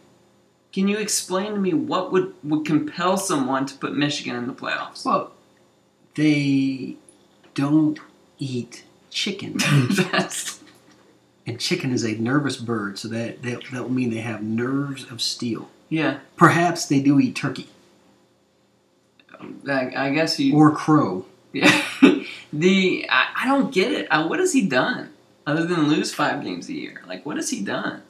[0.71, 4.53] Can you explain to me what would, would compel someone to put Michigan in the
[4.53, 5.05] playoffs?
[5.05, 5.33] well,
[6.15, 6.95] they
[7.53, 7.99] don't
[8.39, 9.57] eat chicken.
[10.11, 10.61] that's
[11.45, 15.09] and chicken is a nervous bird, so that, that, that will mean they have nerves
[15.11, 15.69] of steel.
[15.93, 16.19] Yeah.
[16.35, 17.67] Perhaps they do eat turkey
[19.67, 20.55] I, I guess you.
[20.55, 21.25] or crow.
[21.51, 21.83] Yeah.
[22.53, 24.07] the I, I don't get it.
[24.09, 25.09] Uh, what has he done
[25.45, 27.03] other than lose five games a year?
[27.07, 28.01] Like what has he done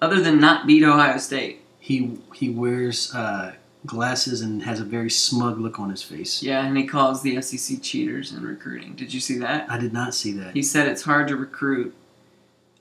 [0.00, 1.62] other than not beat Ohio State?
[1.80, 3.54] He he wears uh,
[3.84, 6.42] glasses and has a very smug look on his face.
[6.42, 8.94] Yeah, and he calls the SEC cheaters in recruiting.
[8.94, 9.70] Did you see that?
[9.70, 10.54] I did not see that.
[10.54, 11.94] He said it's hard to recruit.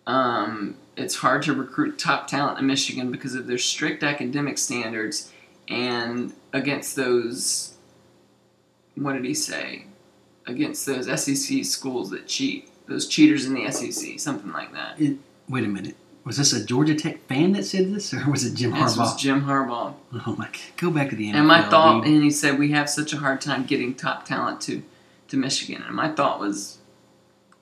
[0.05, 5.31] Um, it's hard to recruit top talent in Michigan because of their strict academic standards
[5.67, 7.75] and against those.
[8.95, 9.85] What did he say?
[10.45, 14.99] Against those SEC schools that cheat, those cheaters in the SEC, something like that.
[15.49, 15.95] Wait a minute.
[16.25, 18.83] Was this a Georgia Tech fan that said this, or was it Jim Harbaugh?
[18.85, 19.21] This was?
[19.21, 19.93] Jim Harbaugh.
[20.25, 20.45] oh my!
[20.45, 20.57] God.
[20.77, 21.35] Go back to the NFL.
[21.35, 24.61] And my thought, and he said we have such a hard time getting top talent
[24.61, 24.83] to,
[25.27, 25.83] to Michigan.
[25.85, 26.77] And my thought was,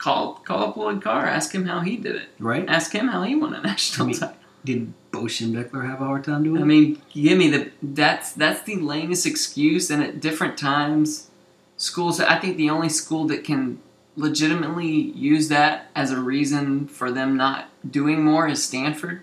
[0.02, 2.30] call call up Lloyd Carr, ask him how he did it.
[2.40, 2.68] right?
[2.68, 4.36] Ask him how he won a national I mean, title.
[4.66, 6.64] Did Bo Schembechler have a hard time doing I it?
[6.64, 9.90] I mean, give me the that's that's the lamest excuse.
[9.90, 11.30] And at different times,
[11.78, 12.20] schools.
[12.20, 13.80] I think the only school that can
[14.16, 19.22] legitimately use that as a reason for them not doing more is Stanford.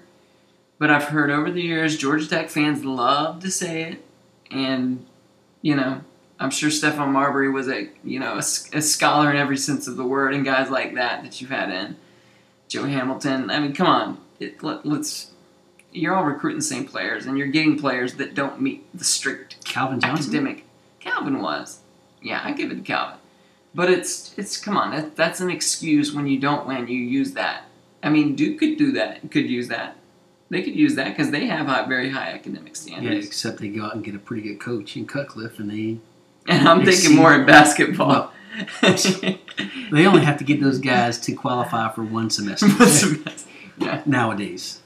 [0.79, 4.05] But I've heard over the years Georgia Tech fans love to say it,
[4.51, 5.05] and
[5.61, 6.03] you know.
[6.41, 9.97] I'm sure Stephon Marbury was a you know a, a scholar in every sense of
[9.97, 11.97] the word, and guys like that that you've had in
[12.69, 13.51] Joe Hamilton.
[13.51, 15.33] I mean, come on, it, let, let's
[15.93, 19.65] you're all recruiting the same players, and you're getting players that don't meet the strict
[19.65, 20.27] Calvin Johnson.
[20.27, 20.65] academic.
[21.01, 21.81] Calvin was,
[22.23, 23.19] yeah, I give it to Calvin.
[23.75, 26.89] But it's it's come on, that, that's an excuse when you don't win.
[26.89, 27.65] You use that.
[28.03, 29.31] I mean, Duke could do that.
[29.31, 29.97] Could use that.
[30.51, 33.15] They could use that because they have high, very high academic standards.
[33.15, 35.99] Yeah, except they go out and get a pretty good coach in Cutcliffe, and they
[36.49, 38.33] And I'm thinking more in basketball.
[38.83, 42.67] they only have to get those guys to qualify for one semester
[43.79, 44.03] yeah.
[44.07, 44.81] nowadays.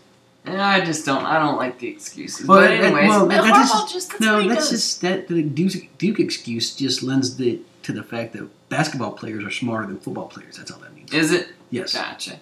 [0.45, 1.25] And I just don't.
[1.25, 2.47] I don't like the excuses.
[2.47, 4.71] Well, but that- anyways, well, that- Harbaugh that's just- just, that's No, that's does.
[4.71, 9.45] just that the Duke, Duke excuse just lends the to the fact that basketball players
[9.45, 10.57] are smarter than football players.
[10.59, 11.13] That's all that means.
[11.13, 11.49] Is it?
[11.71, 11.95] Yes.
[11.95, 12.39] Gotcha.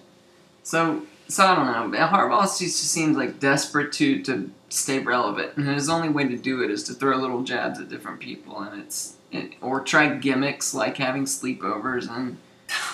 [0.63, 1.97] So, so I don't know.
[2.07, 6.63] Harbaugh just seems like desperate to to stay relevant, and his only way to do
[6.63, 10.73] it is to throw little jabs at different people, and it's it, or try gimmicks
[10.73, 12.37] like having sleepovers and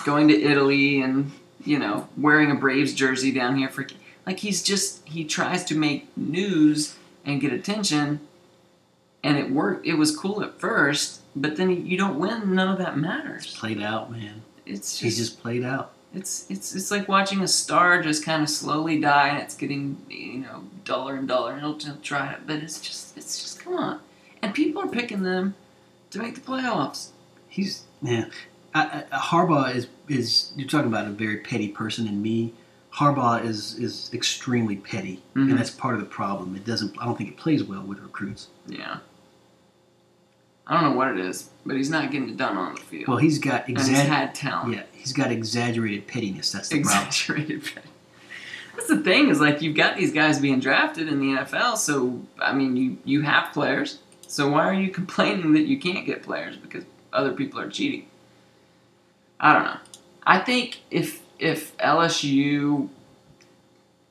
[0.04, 1.32] going to Italy and
[1.64, 3.86] you know wearing a Braves jersey down here for
[4.26, 8.20] like he's just he tries to make news and get attention,
[9.22, 9.86] and it worked.
[9.86, 12.54] It was cool at first, but then you don't win.
[12.54, 13.56] None of that matters.
[13.56, 14.42] Played out, man.
[14.66, 15.92] It's just He's just played out.
[16.14, 19.98] It's it's it's like watching a star just kind of slowly die, and it's getting
[20.08, 22.40] you know duller and duller, and it'll just try it.
[22.46, 24.00] But it's just it's just come on,
[24.42, 25.54] and people are picking them
[26.10, 27.08] to make the playoffs.
[27.48, 28.26] He's yeah.
[28.74, 32.54] I, I, Harbaugh is is you're talking about a very petty person, and me.
[32.94, 35.50] Harbaugh is is extremely petty, Mhm.
[35.50, 36.56] and that's part of the problem.
[36.56, 36.96] It doesn't.
[37.00, 38.48] I don't think it plays well with recruits.
[38.66, 38.98] Yeah.
[40.68, 43.08] I don't know what it is, but he's not getting it done on the field.
[43.08, 44.74] Well, he's got and he's exa- had talent.
[44.74, 46.52] yeah, he's got exaggerated pettiness.
[46.52, 47.06] That's the problem.
[47.06, 47.62] exaggerated.
[48.76, 52.20] That's the thing is like you've got these guys being drafted in the NFL, so
[52.38, 53.98] I mean you you have players.
[54.26, 58.06] So why are you complaining that you can't get players because other people are cheating?
[59.40, 59.78] I don't know.
[60.26, 62.88] I think if if LSU,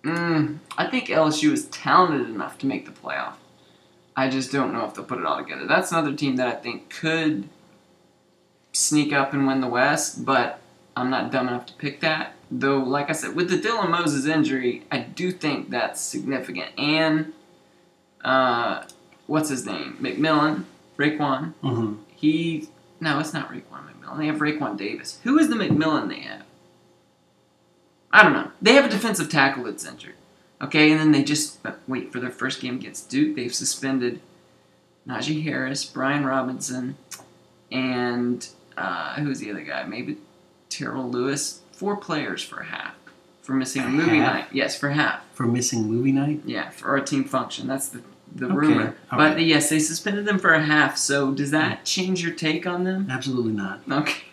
[0.04, 3.34] mm, I think LSU is talented enough to make the playoff.
[4.18, 5.68] I just don't know if they'll put it all together.
[5.68, 7.48] That's another team that I think could
[8.74, 10.60] sneak up and win the West, but
[10.96, 12.34] I'm not dumb enough to pick that.
[12.50, 16.72] Though, like I said, with the Dylan Moses injury, I do think that's significant.
[16.80, 17.34] And
[18.26, 18.86] uh,
[19.28, 19.98] what's his name?
[20.02, 20.64] McMillan,
[20.98, 21.54] Raekwon.
[21.62, 24.18] hmm He no, it's not Raekwon McMillan.
[24.18, 25.20] They have Raekwon Davis.
[25.24, 26.44] Who is the McMillan they have?
[28.12, 28.50] I don't know.
[28.60, 30.16] They have a defensive tackle that's injured.
[30.62, 33.36] Okay, and then they just wait for their first game against Duke.
[33.36, 34.22] They've suspended
[35.08, 36.98] Najee Harris, Brian Robinson,
[37.72, 39.84] and uh, who's the other guy?
[39.84, 40.18] Maybe
[40.70, 41.62] Terrell Lewis.
[41.72, 42.96] Four players for half
[43.44, 44.34] for missing a movie Half?
[44.34, 44.46] night.
[44.52, 45.22] Yes, for half.
[45.34, 46.42] For missing movie night.
[46.44, 47.68] Yeah, for a team function.
[47.68, 48.02] That's the
[48.36, 48.96] the Okay, rumor.
[49.12, 49.46] all But right.
[49.46, 50.98] yes, they suspended them for a half.
[50.98, 53.08] So does that change your take on them?
[53.10, 53.82] Absolutely not.
[53.90, 54.24] Okay.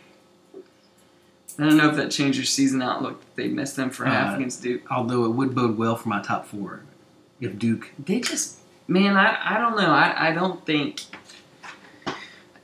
[1.58, 3.22] I don't know if that changed your season outlook.
[3.36, 4.82] They missed them for half Uh, against Duke.
[4.90, 6.82] Although it would bode well for my top four
[7.40, 7.92] if Duke.
[7.98, 9.90] They just, man, I, I don't know.
[9.90, 11.02] I, I don't think.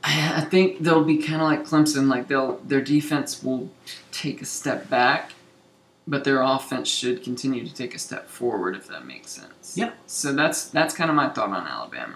[0.03, 2.07] I, I think they'll be kind of like Clemson.
[2.07, 3.69] Like they'll their defense will
[4.11, 5.33] take a step back,
[6.07, 8.75] but their offense should continue to take a step forward.
[8.75, 9.77] If that makes sense.
[9.77, 9.91] Yeah.
[10.07, 12.15] So that's that's kind of my thought on Alabama,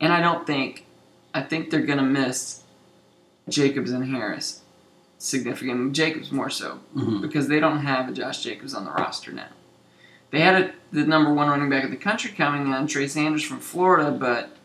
[0.00, 0.84] and I don't think,
[1.32, 2.64] I think they're gonna miss
[3.48, 4.62] Jacobs and Harris
[5.18, 5.92] significant.
[5.94, 7.20] Jacobs more so Mhm.
[7.22, 9.48] because they don't have a Josh Jacobs on the roster now.
[10.30, 13.42] They had a, the number one running back of the country coming on, Trey Sanders
[13.44, 14.56] from Florida, but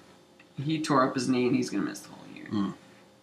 [0.61, 2.47] he tore up his knee and he's going to miss the whole year.
[2.51, 2.73] Mm.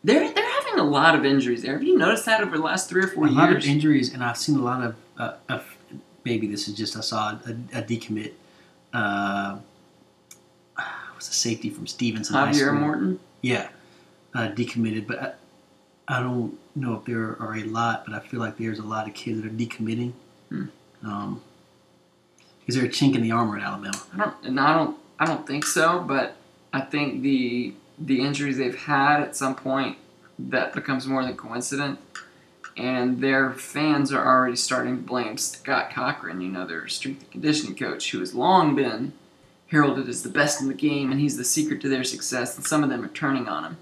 [0.05, 1.73] They're they're having a lot of injuries there.
[1.73, 4.23] Have you noticed that over the last three or four a lot of injuries, and
[4.23, 4.95] I've seen a lot of.
[5.19, 5.77] Uh, of
[6.25, 8.33] maybe this is just I saw a, a decommit.
[8.93, 9.59] Uh,
[11.17, 12.79] was a safety from Stevenson Javier.
[12.79, 13.19] Morton.
[13.43, 13.69] Yeah,
[14.35, 15.39] uh, decommitted, but
[16.09, 18.85] I, I don't know if there are a lot, but I feel like there's a
[18.85, 20.13] lot of kids that are decommitting.
[20.49, 20.65] Hmm.
[21.05, 21.43] Um,
[22.67, 24.03] is there a chink in the armor at Alabama?
[24.15, 26.01] I don't, and I don't, I don't think so.
[26.01, 26.37] But
[26.73, 29.99] I think the the injuries they've had at some point
[30.39, 31.99] that becomes more than coincident,
[32.77, 36.41] and their fans are already starting to blame Scott Cochran.
[36.41, 39.13] You know, their strength and conditioning coach, who has long been
[39.69, 42.57] heralded as the best in the game, and he's the secret to their success.
[42.57, 43.77] And some of them are turning on him,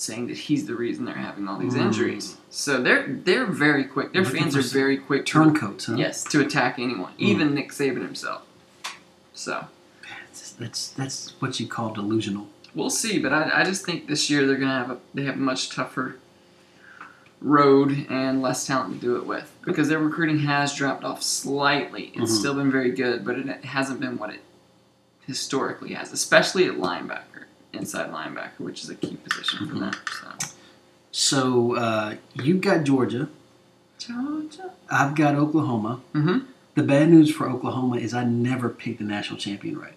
[0.00, 1.80] saying that he's the reason they're having all these Mm.
[1.86, 2.36] injuries.
[2.50, 4.12] So they're they're very quick.
[4.12, 5.96] Their fans are very quick to Turncoats, huh?
[5.96, 8.42] Yes, to attack anyone, even Nick Saban himself.
[9.34, 9.66] So
[10.32, 12.48] That's, that's that's what you call delusional.
[12.74, 15.34] we'll see, but I, I just think this year they're gonna have a they have
[15.36, 16.16] a much tougher
[17.40, 22.12] road and less talent to do it with because their recruiting has dropped off slightly.
[22.14, 22.38] It's Mhm.
[22.38, 24.42] still been very good, but it hasn't been what it
[25.26, 27.39] historically has, especially at linebacker,
[27.72, 29.92] inside linebacker, which is a key position for them.
[30.20, 30.48] So.
[31.12, 33.28] So uh, you've got Georgia.
[33.98, 34.70] Georgia.
[34.88, 36.00] I've got Oklahoma.
[36.14, 36.38] Mm-hmm.
[36.74, 39.94] The bad news for Oklahoma is I never picked the national champion right.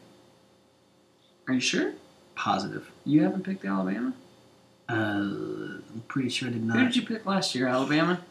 [1.47, 1.93] Are you sure?
[2.36, 2.89] Positive.
[3.05, 4.13] You haven't picked Alabama?
[4.89, 6.78] Uh, I'm pretty sure I did not.
[6.78, 7.67] Who did you pick last year?
[7.67, 8.21] Alabama?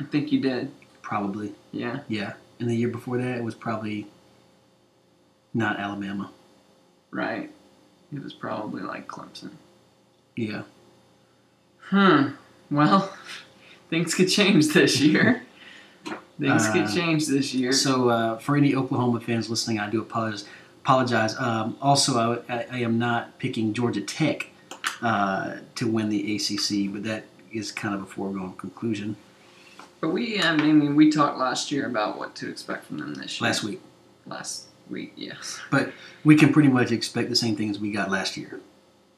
[0.00, 0.72] I think you did.
[1.02, 1.54] Probably.
[1.70, 2.00] Yeah.
[2.08, 2.34] Yeah.
[2.58, 4.06] And the year before that, it was probably
[5.52, 6.30] not Alabama.
[7.10, 7.50] Right.
[8.14, 9.50] It was probably like Clemson.
[10.36, 10.62] Yeah.
[11.80, 12.28] Hmm.
[12.70, 13.12] Well,
[13.90, 15.42] things could change this year.
[16.40, 17.72] things could Uh, change this year.
[17.72, 20.44] So, uh, for any Oklahoma fans listening, I do apologize.
[20.84, 21.36] Apologize.
[21.38, 24.48] Um, also, I, I, I am not picking Georgia Tech
[25.00, 29.16] uh, to win the ACC, but that is kind of a foregone conclusion.
[30.00, 33.40] But we, I mean, we talked last year about what to expect from them this
[33.40, 33.48] year.
[33.48, 33.80] Last week,
[34.26, 35.60] Last week, yes.
[35.70, 35.92] But
[36.24, 38.60] we can pretty much expect the same thing as we got last year.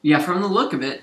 [0.02, 1.02] Yeah, from the look of it,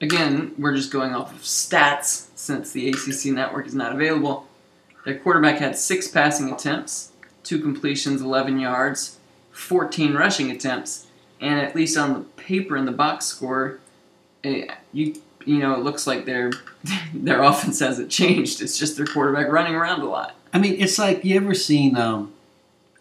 [0.00, 4.48] again, we're just going off of stats since the ACC network is not available.
[5.04, 9.18] Their quarterback had six passing attempts, two completions, 11 yards,
[9.52, 11.06] 14 rushing attempts,
[11.40, 13.80] and at least on the paper in the box score,
[14.44, 16.52] eh, you you know it looks like their
[17.14, 18.62] their offense hasn't changed.
[18.62, 20.36] It's just their quarterback running around a lot.
[20.52, 22.32] I mean, it's like you ever seen um,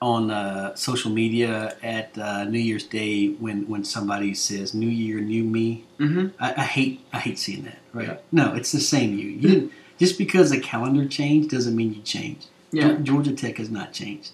[0.02, 5.20] on uh, social media at uh, New Year's Day when, when somebody says "New Year,
[5.20, 6.28] New Me." Mm-hmm.
[6.40, 7.80] I, I hate I hate seeing that.
[7.94, 8.08] Right?
[8.08, 8.18] Yeah.
[8.32, 9.30] No, it's the same you.
[9.30, 9.72] You didn't
[10.02, 12.48] just because the calendar changed doesn't mean you changed.
[12.72, 12.98] Yeah.
[13.04, 14.32] Georgia Tech has not changed.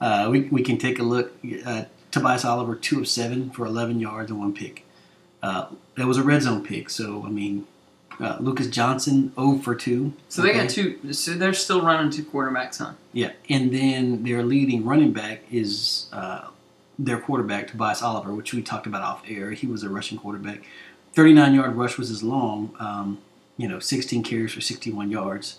[0.00, 1.34] Uh, we, we can take a look.
[1.66, 4.86] Uh, Tobias Oliver, two of seven for 11 yards and one pick.
[5.42, 6.88] Uh, that was a red zone pick.
[6.88, 7.66] So, I mean,
[8.20, 10.12] uh, Lucas Johnson, 0 for 2.
[10.28, 10.60] So they Okay.
[10.60, 11.12] got two.
[11.12, 12.92] So they're still running two quarterbacks, huh?
[13.12, 13.32] Yeah.
[13.50, 16.48] And then their leading running back is uh,
[16.98, 19.50] their quarterback, Tobias Oliver, which we talked about off air.
[19.50, 20.62] He was a rushing quarterback.
[21.14, 23.18] 39 yard rush was his long, um,
[23.56, 25.58] you know, 16 carries for 61 yards.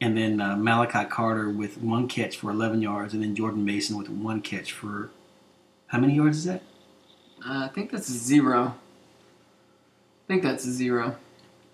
[0.00, 3.96] And then uh, Malachi Carter with one catch for 11 yards, and then Jordan Mason
[3.98, 5.10] with one catch for
[5.88, 6.62] how many yards is that?
[7.44, 8.74] Uh, I think that's zero.
[10.24, 11.16] I think that's a zero.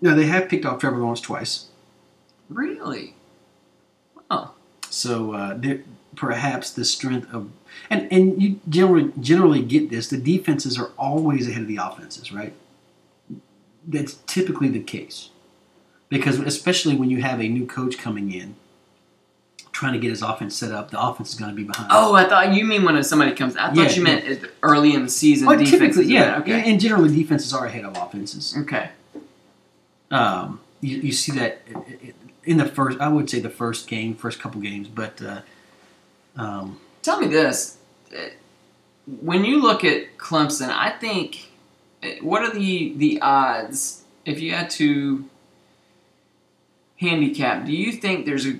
[0.01, 1.67] No, they have picked off Trevor Lawrence twice.
[2.49, 3.15] Really?
[4.29, 4.51] Oh,
[4.89, 5.57] So uh,
[6.15, 7.49] perhaps the strength of
[7.89, 10.07] and and you generally generally get this.
[10.07, 12.53] The defenses are always ahead of the offenses, right?
[13.87, 15.29] That's typically the case
[16.09, 18.55] because especially when you have a new coach coming in,
[19.71, 21.89] trying to get his offense set up, the offense is going to be behind.
[21.91, 23.55] oh, I thought you mean when somebody comes.
[23.57, 25.47] I thought Yeah, you meant it early in the season.
[25.47, 26.69] Well, defenses typically, yeah, Okay.
[26.71, 28.55] and generally defenses are ahead of offenses.
[28.57, 28.89] Okay.
[30.11, 31.61] Um, you, you see that
[32.43, 35.41] in the first, I would say the first game, first couple games, but uh,
[36.37, 37.77] um, Tell me this:
[38.11, 38.29] Uh,
[39.21, 41.51] when you look at Clemson, I think
[42.03, 45.25] uh, what are the the odds if you had to
[46.97, 47.65] handicap?
[47.65, 48.57] Do you think there's a,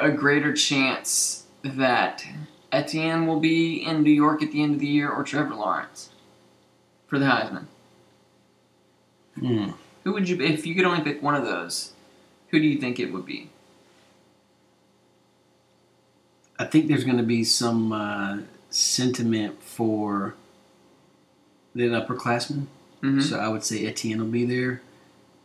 [0.00, 2.24] a greater chance that
[2.70, 6.10] Etienne will be in New York at the end of the year or Trevor Lawrence
[7.08, 7.66] for the Heisman?
[9.38, 9.70] hmm.
[10.08, 11.92] Who would you if you could only pick one of those?
[12.48, 13.50] Who do you think it would be?
[16.58, 18.38] I think there's going to be some uh,
[18.70, 20.34] sentiment for
[21.74, 22.68] the upperclassmen.
[23.02, 23.20] Mm-hmm.
[23.20, 24.80] So I would say Etienne will be there,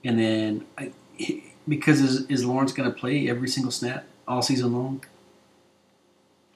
[0.01, 0.93] and then I,
[1.68, 5.03] because is, is Lawrence going to play every single snap all season long?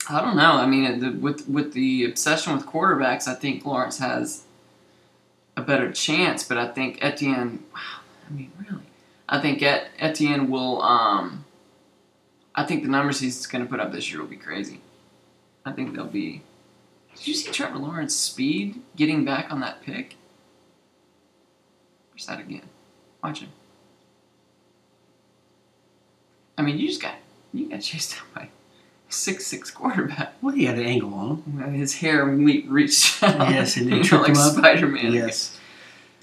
[0.10, 0.54] I don't know.
[0.54, 4.44] I mean, the, with with the obsession with quarterbacks, I think Lawrence has
[5.58, 6.46] a better chance.
[6.46, 7.66] But I think Etienne.
[8.28, 8.84] I mean, really,
[9.30, 10.82] I think Et, Etienne will.
[10.82, 11.46] Um,
[12.56, 14.82] I think the numbers he's going to put up this year will be crazy.
[15.66, 16.42] I think they'll be.
[17.16, 20.16] Did you see Trevor Lawrence's speed getting back on that pick?
[22.12, 22.64] Where's that again?
[23.24, 23.50] Watch him.
[26.58, 27.16] I mean, you just got
[27.54, 28.50] you got chased down by
[29.10, 30.34] six six quarterback.
[30.42, 31.74] Well, he had an angle on him.
[31.74, 33.50] His hair reached out.
[33.50, 34.54] Yes, and they tripped like him up.
[34.54, 35.14] Spider Man.
[35.14, 35.58] Yes,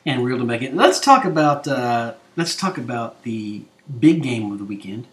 [0.07, 0.77] and reeled him back in.
[0.77, 3.63] Let's talk about uh, let's talk about the
[4.01, 5.07] big game of the weekend.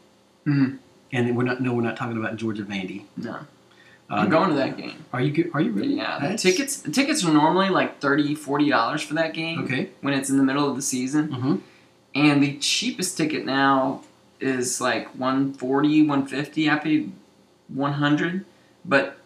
[0.45, 0.77] Mhm.
[1.13, 3.03] And we're not no, we're not talking about Georgia Vandy.
[3.17, 5.05] No, Uh, I'm going to that game.
[5.13, 5.51] Are you?
[5.53, 5.95] Are you really?
[5.95, 9.89] Yeah, the tickets the tickets are normally like 30 40 dollars for that game Okay.
[10.01, 11.55] when it's in the middle of the season, Mm-hmm.
[12.15, 14.01] and the cheapest ticket now
[14.39, 17.11] is like 140 150 I paid
[17.69, 18.45] 100,
[18.83, 19.17] but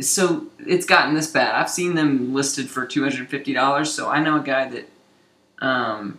[0.00, 1.54] so it's gotten this bad.
[1.54, 3.92] I've seen them listed for 250 dollars.
[3.92, 4.88] So I know a guy that
[5.64, 6.18] um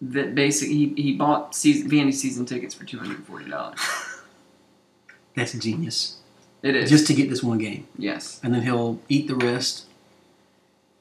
[0.00, 3.78] that basically he, he bought season Vandy season tickets for 240 dollars.
[5.34, 6.16] That's genius.
[6.62, 8.40] It is Just to get this one game, yes.
[8.42, 9.86] and then he'll eat the rest.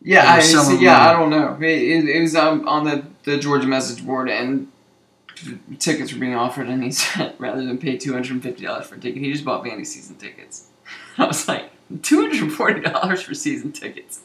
[0.04, 1.10] Yeah, I, some see, of yeah.
[1.10, 1.58] I don't know.
[1.60, 4.72] It, it, it was um, on the, the Georgia message board, and
[5.80, 8.88] tickets were being offered, and he said rather than pay two hundred and fifty dollars
[8.88, 10.68] for a ticket, he just bought Vandy season tickets.
[11.18, 11.70] I was like,
[12.02, 14.22] two hundred and forty dollars for season tickets.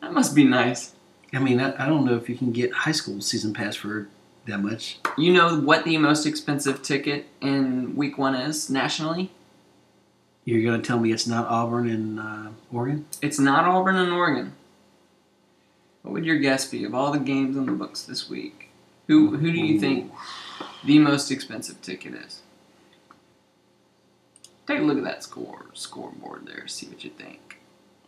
[0.00, 0.94] That must be nice.
[1.32, 4.08] I mean, I, I don't know if you can get high school season pass for
[4.46, 4.98] that much.
[5.16, 9.30] You know what the most expensive ticket in week one is nationally?
[10.44, 13.06] You're going to tell me it's not Auburn and uh, Oregon?
[13.22, 14.54] It's not Auburn and Oregon.
[16.02, 18.71] What would your guess be of all the games on the books this week?
[19.08, 20.12] Who who do you think
[20.84, 22.40] the most expensive ticket is?
[24.66, 26.68] Take a look at that score scoreboard there.
[26.68, 27.58] See what you think.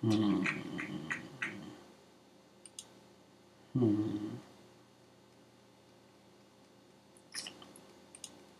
[0.00, 0.44] Hmm.
[3.76, 4.28] Hmm.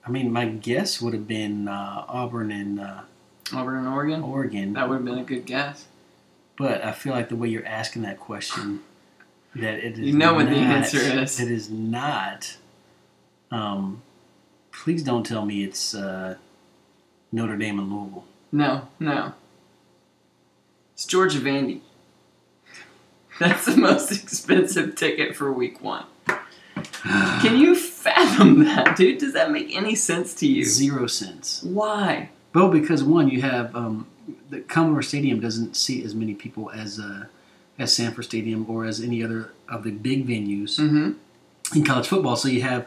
[0.07, 3.01] I mean, my guess would have been uh, Auburn and uh,
[3.55, 4.23] Auburn and Oregon.
[4.23, 5.87] Oregon, That would have been a good guess.
[6.59, 8.81] but I feel like the way you're asking that question,
[9.57, 11.41] that it is You know what the answer is.
[11.41, 12.57] It is not.
[13.51, 14.03] Um,
[14.73, 16.37] please don't tell me it's uh,
[17.33, 18.25] Notre Dame and Louisville.
[18.53, 19.33] No, no.
[20.95, 21.81] It's Georgia Vandy.
[23.39, 26.07] That's the most expensive ticket for week one.
[27.05, 29.19] Can you fathom that, dude?
[29.19, 30.65] Does that make any sense to you?
[30.65, 31.63] Zero sense.
[31.63, 32.31] Why?
[32.55, 34.07] Well, because one, you have um,
[34.51, 37.27] the Commodore Stadium doesn't seat as many people as uh,
[37.79, 41.13] as Sanford Stadium or as any other of the big venues Mm-hmm.
[41.77, 42.37] in college football.
[42.37, 42.87] So you have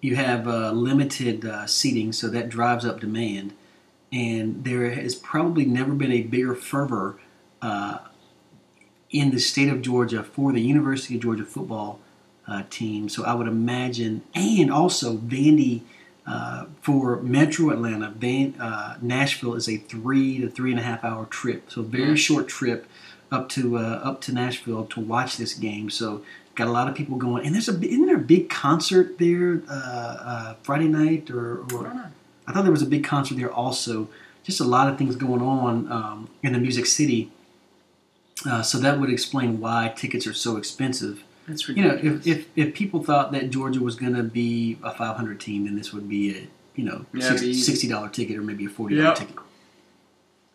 [0.00, 3.52] you have uh, limited uh, seating, so that drives up demand.
[4.12, 7.18] And there has probably never been a bigger fervor
[7.62, 7.98] uh,
[9.10, 12.00] in the state of Georgia for the University of Georgia football
[12.48, 13.08] uh, team.
[13.08, 15.82] So I would imagine, and also Vandy
[16.26, 21.04] uh, for Metro Atlanta, Van, uh, Nashville is a three to three and a half
[21.04, 21.70] hour trip.
[21.70, 22.86] So very short trip
[23.30, 25.90] up to uh, up to Nashville to watch this game.
[25.90, 26.22] So
[26.54, 29.62] got a lot of people going, and there's a isn't there a big concert there
[29.68, 32.04] uh, uh, Friday night or, I don't or know.
[32.46, 34.08] I thought there was a big concert there also.
[34.42, 37.30] Just a lot of things going on um, in the Music City.
[38.48, 41.22] Uh, so that would explain why tickets are so expensive.
[41.46, 42.02] That's ridiculous.
[42.02, 45.38] You know, if, if, if people thought that Georgia was going to be a 500
[45.38, 47.62] team, then this would be a you know Yeah, six- it'd be easy.
[47.62, 49.14] sixty dollar ticket or maybe a forty Yep.
[49.16, 49.36] ticket.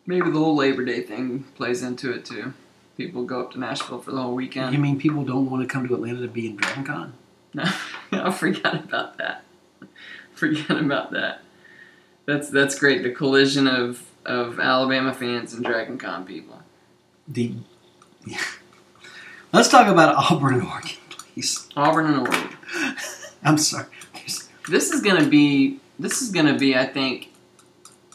[0.06, 2.52] Maybe the whole Labor Day thing plays into it too.
[2.96, 4.72] People go up to Nashville for the whole weekend.
[4.72, 7.12] You mean people don't want to come to Atlanta to be in Dragon Con?
[7.52, 7.64] No,
[8.12, 9.44] I forgot about that.
[10.34, 11.42] Forget about that.
[12.24, 13.02] That's that's great.
[13.02, 16.62] The collision of of Alabama fans and Dragon Con people.
[17.28, 17.54] The
[18.26, 18.38] yeah.
[19.52, 21.68] let's talk about Auburn and Oregon, please.
[21.76, 22.56] Auburn and Oregon.
[23.44, 23.86] I'm sorry.
[24.68, 27.32] This is gonna be this is gonna be I think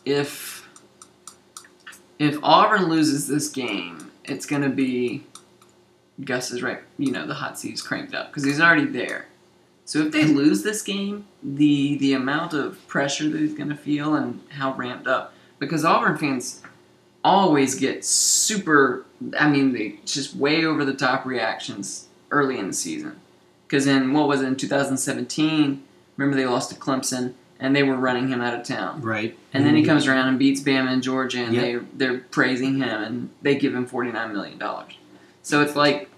[0.05, 0.67] if
[2.19, 5.25] if Auburn loses this game, it's gonna be
[6.23, 6.79] Gus is right.
[6.97, 9.27] You know the hot seat's cranked up because he's already there.
[9.85, 14.15] So if they lose this game, the the amount of pressure that he's gonna feel
[14.15, 16.61] and how ramped up because Auburn fans
[17.23, 19.05] always get super.
[19.37, 23.19] I mean, they just way over the top reactions early in the season.
[23.67, 25.83] Because in what was it in 2017?
[26.17, 29.01] Remember they lost to Clemson and they were running him out of town.
[29.01, 29.37] Right.
[29.53, 29.91] And then he mm-hmm.
[29.91, 31.63] comes around and beats Bama and Georgia, and Yep.
[31.63, 34.93] they they're praising him, and they give him forty nine million dollars.
[35.43, 36.09] So it's like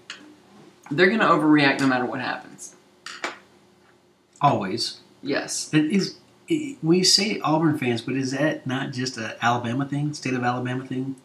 [0.90, 2.74] they're gonna overreact no matter what happens.
[4.40, 5.00] always.
[5.22, 6.16] Yes, It is
[6.48, 10.42] it, we say Auburn fans, but is that not just a Alabama thing, state of
[10.44, 11.16] Alabama thing?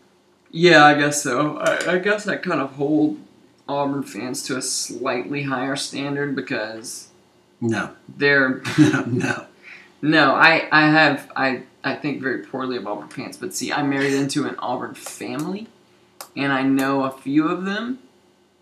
[0.51, 1.57] yeah, I guess so.
[1.57, 3.19] I, I guess I kind of hold
[3.67, 7.09] Auburn fans to a slightly higher standard because
[7.61, 9.45] No, they're no, no.
[10.01, 10.33] No.
[10.35, 14.13] I I have I I think very poorly of Auburn fans, but see, I married
[14.13, 15.67] into an Auburn family,
[16.35, 17.99] and I know a few of them,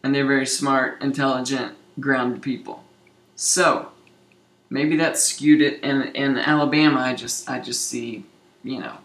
[0.03, 2.83] and they're very smart, intelligent, grounded people.
[3.35, 3.89] So
[4.69, 5.79] maybe that skewed it.
[5.83, 8.23] And in Alabama, I just I just see
[8.63, 8.97] you know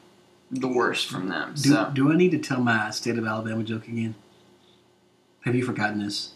[0.51, 1.55] the worst from them.
[1.55, 4.15] Do, So do I need to tell my state of Alabama joke again?
[5.45, 6.33] Have you forgotten this?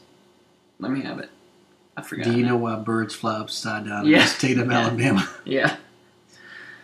[0.78, 1.30] let me have it.
[1.97, 2.24] I forgot.
[2.26, 2.51] Do you now.
[2.51, 4.18] know why birds fly upside down in Yeah.
[4.18, 4.78] the state of Yeah.
[4.78, 5.28] Alabama?
[5.47, 5.76] Yeah.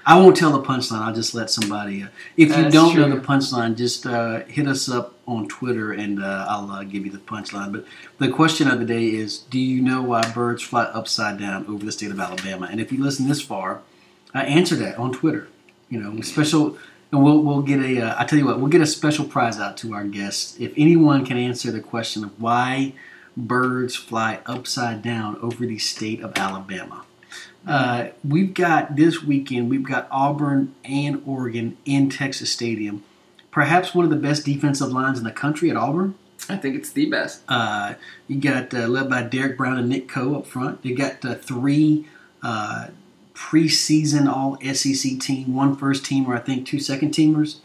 [0.05, 1.00] I won't tell the punchline.
[1.00, 2.03] I'll just let somebody.
[2.03, 5.92] Uh, if you That's don't know the punchline, just uh, hit us up on Twitter
[5.92, 7.72] and uh, I'll uh, give you the punchline.
[7.72, 7.84] But
[8.18, 11.84] the question of the day is: Do you know why birds fly upside down over
[11.84, 12.68] the state of Alabama?
[12.70, 13.82] And if you listen this far,
[14.34, 15.48] uh, answer that on Twitter.
[15.88, 16.78] You know, special,
[17.12, 18.00] and we'll we'll get a.
[18.00, 20.72] Uh, I tell you what, we'll get a special prize out to our guests if
[20.76, 22.94] anyone can answer the question of why
[23.36, 27.05] birds fly upside down over the state of Alabama.
[27.66, 33.04] Uh, we've got this weekend, we've got Auburn and Oregon in Texas Stadium.
[33.50, 36.14] Perhaps one of the best defensive lines in the country at Auburn.
[36.48, 37.42] I think it's the best.
[37.48, 37.94] Uh,
[38.26, 40.82] you got uh, led by Derrick Brown and Nick Coe up front.
[40.82, 42.06] They got uh, three
[42.42, 42.88] uh,
[43.34, 47.58] preseason All SEC team, one first teamer, I think two second teamers.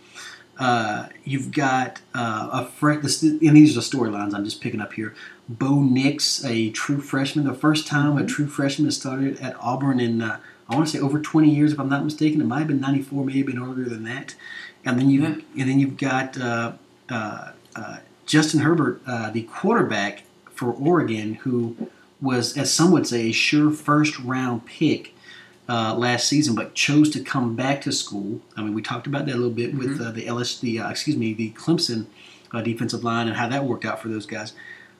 [0.60, 5.16] Uh, you've got uh, a fresh, and these are storylines I'm just picking up here.
[5.50, 10.00] Bo Nix, a true freshman, the first time a true freshman has started at Auburn
[10.00, 10.39] in, uh,
[10.70, 12.41] I want to say over 20 years, if I'm not mistaken.
[12.41, 14.36] It might have been 94, maybe been earlier than that.
[14.84, 15.28] And then you, Yeah.
[15.58, 16.74] and then you've got uh,
[17.10, 20.24] uh, uh, Justin Herbert, uh, the quarterback
[20.54, 21.78] for Oregon, who
[22.20, 25.14] was, as some would say, a sure first round pick
[25.70, 28.41] uh, last season, but chose to come back to school.
[28.58, 30.89] I mean, we talked about that a little bit with uh, the LS, the uh,
[30.89, 32.08] excuse me, the Clemson
[32.54, 34.54] uh, defensive line and how that worked out for those guys.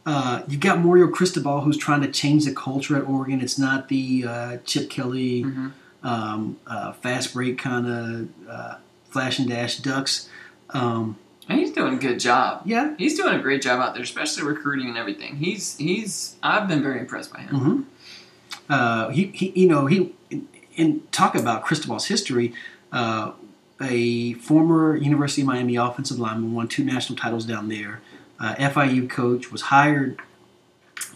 [0.08, 3.42] Uh, you've got Mario Cristobal, who's trying to change the culture at Oregon.
[3.42, 5.72] It's not the uh, Chip Kelly Mhm.
[6.02, 8.76] um, uh, fast break kind of uh,
[9.10, 10.30] flash and dash ducks.
[10.70, 11.18] Um,
[11.50, 12.62] And he's doing a good job.
[12.66, 15.36] yeah, He's doing a great job out there, especially recruiting and everything.
[15.38, 17.56] He's he's I've been very impressed by him.
[17.56, 17.82] hmm
[18.70, 20.14] Uh, he, he, you know, he,
[20.78, 22.54] and talk about Cristobal's history.
[22.94, 23.32] Uh,
[23.82, 28.02] a former University of Miami offensive lineman won two national titles down there.
[28.40, 30.20] Uh, FIU coach was hired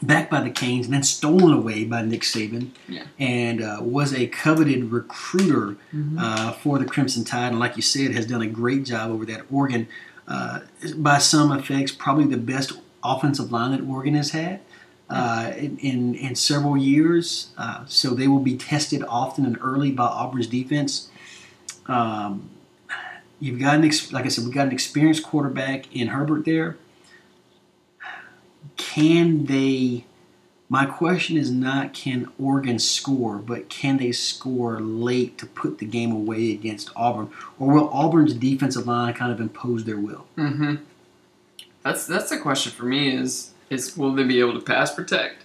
[0.02, 2.70] back by the Canes and then stolen away by Nick Saban.
[2.88, 3.04] Yeah.
[3.20, 5.78] And uh, was a coveted recruiter
[6.18, 9.26] uh, for the Crimson Tide, and like you said, has done a great job over
[9.26, 9.88] that at Oregon.
[10.28, 10.62] Uh,
[10.96, 14.62] by some effects, probably the best offensive line that Oregon has had
[15.10, 17.50] uh, in, in in several years.
[17.58, 21.10] Uh, so they will be tested often and early by Auburn's defense.
[21.88, 22.50] Um,
[23.40, 26.78] you've got an ex- like I said, we've got an experienced quarterback in Herbert there.
[28.78, 30.06] Can they?
[30.70, 35.86] My question is not can Oregon score, but can they score late to put the
[35.86, 40.26] game away against Auburn, or will Auburn's defensive line kind of impose their will?
[40.38, 40.76] Mm-hmm.
[41.84, 45.44] That's that's the question for me is is will they be able to pass protect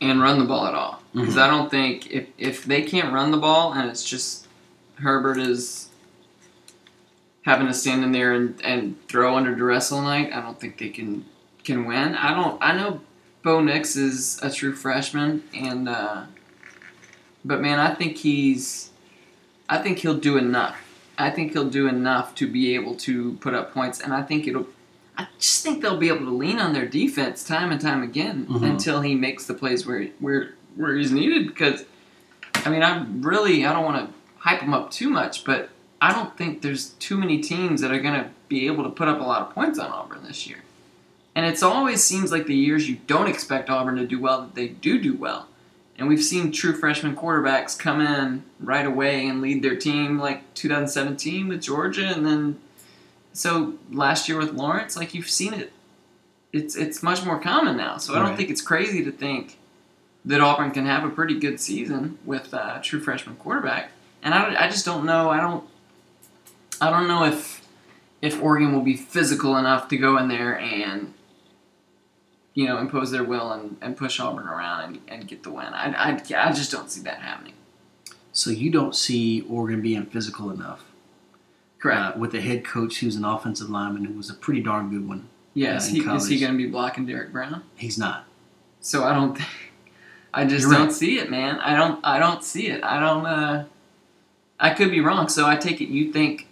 [0.00, 1.02] and run the ball at all?
[1.14, 1.42] Because Mhm.
[1.42, 4.46] I don't think if if they can't run the ball and it's just
[4.96, 5.88] Herbert is
[7.42, 10.78] having to stand in there and, and throw under duress all night, I don't think
[10.78, 11.24] they can
[11.66, 12.14] can win.
[12.14, 12.62] I don't.
[12.62, 13.00] I know
[13.42, 16.22] Bo Nix is a true freshman, and uh,
[17.44, 18.90] but man, I think he's.
[19.68, 20.76] I think he'll do enough.
[21.18, 24.46] I think he'll do enough to be able to put up points, and I think
[24.46, 24.66] it'll.
[25.18, 28.46] I just think they'll be able to lean on their defense time and time again
[28.48, 28.62] Mhm.
[28.70, 31.46] until he makes the plays where where where he's needed.
[31.48, 31.84] Because,
[32.64, 36.12] I mean, I really I don't want to hype him up too much, but I
[36.12, 39.18] don't think there's too many teams that are going to be able to put up
[39.20, 40.58] a lot of points on Auburn this year.
[41.36, 44.54] And it's always seems like the years you don't expect Auburn to do well that
[44.54, 45.48] they do do well.
[45.98, 50.52] And we've seen true freshman quarterbacks come in right away and lead their team, like
[50.54, 52.58] 2017 with Georgia, and then
[53.34, 54.96] so last year with Lawrence.
[54.96, 55.72] Like you've seen it,
[56.54, 57.98] it's it's much more common now.
[57.98, 58.36] So I don't Right.
[58.38, 59.58] think it's crazy to think
[60.24, 63.90] that Auburn can have a pretty good season with uh, a true freshman quarterback.
[64.22, 65.28] And I, I just don't know.
[65.30, 65.64] I don't
[66.80, 67.62] I don't know if
[68.22, 71.12] if Oregon will be physical enough to go in there and
[72.56, 75.66] you know impose their will and, and push Auburn around and, and get the win.
[75.66, 77.52] I, I, I just don't see that happening.
[78.32, 80.84] So you don't see Oregon being physical enough.
[81.78, 82.16] Correct.
[82.16, 85.06] Uh, with a head coach who's an offensive lineman who was a pretty darn good
[85.06, 85.28] one.
[85.54, 86.04] yeah, uh, is he, he
[86.40, 87.62] going to be blocking Derrick Brown?
[87.76, 88.24] He's not.
[88.80, 89.48] So I don't think.
[90.32, 90.92] I just You're don't right.
[90.92, 91.58] see it, man.
[91.60, 92.04] I don't.
[92.04, 92.82] I don't see it.
[92.82, 93.26] I don't.
[93.26, 93.64] Uh,
[94.58, 95.28] I could be wrong.
[95.28, 96.48] So I take it you think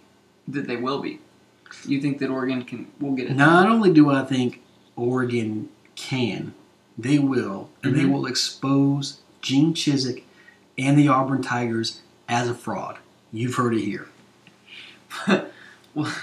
[0.47, 1.19] that they will be.
[1.85, 3.35] You think that Oregon can will get it.
[3.35, 4.61] Not only do I think
[4.95, 6.53] Oregon can,
[6.97, 8.11] they will, and they Mhm.
[8.11, 10.23] will expose Gene Chizik
[10.77, 12.97] and the Auburn Tigers as a fraud.
[13.31, 14.07] You've heard it here.
[15.93, 16.13] well,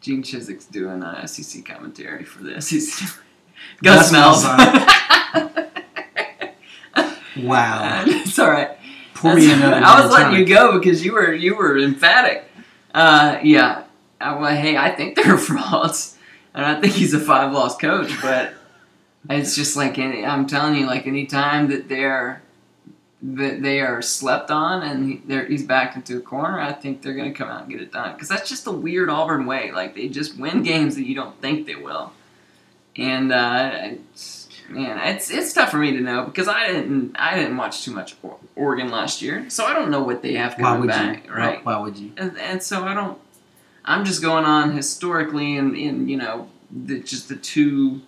[0.00, 3.08] Gene Chizik's doing uh, SEC commentary for SEC.
[3.82, 4.44] Gus, Gus Smells.
[7.36, 8.04] Wow.
[8.06, 8.70] it's all right.
[9.14, 9.84] Pour me That's- another.
[9.84, 12.44] I was letting you go because you were you were emphatic.
[12.94, 13.84] Uh, yeah.
[14.20, 16.16] Uh, well, hey, I think they're frauds,
[16.54, 18.10] and I think he's a five loss coach.
[18.22, 18.54] But
[19.30, 22.42] it's just like any, I'm telling you, like any time that they're
[23.22, 27.02] that they are slept on and he, they're, he's backed into a corner, I think
[27.02, 28.12] they're going to come out and get it done.
[28.12, 29.72] Because that's just a weird Auburn way.
[29.72, 32.12] Like they just win games that you don't think they will,
[32.96, 37.36] and uh, it's, man, it's it's tough for me to know because I didn't I
[37.36, 38.16] didn't watch too much
[38.54, 41.32] Oregon last year, so I don't know what they have coming back, you?
[41.32, 41.64] right?
[41.64, 42.12] Why, why would you?
[42.16, 43.18] And, and so I don't.
[43.84, 48.02] I'm just going on historically and in you know the, just the two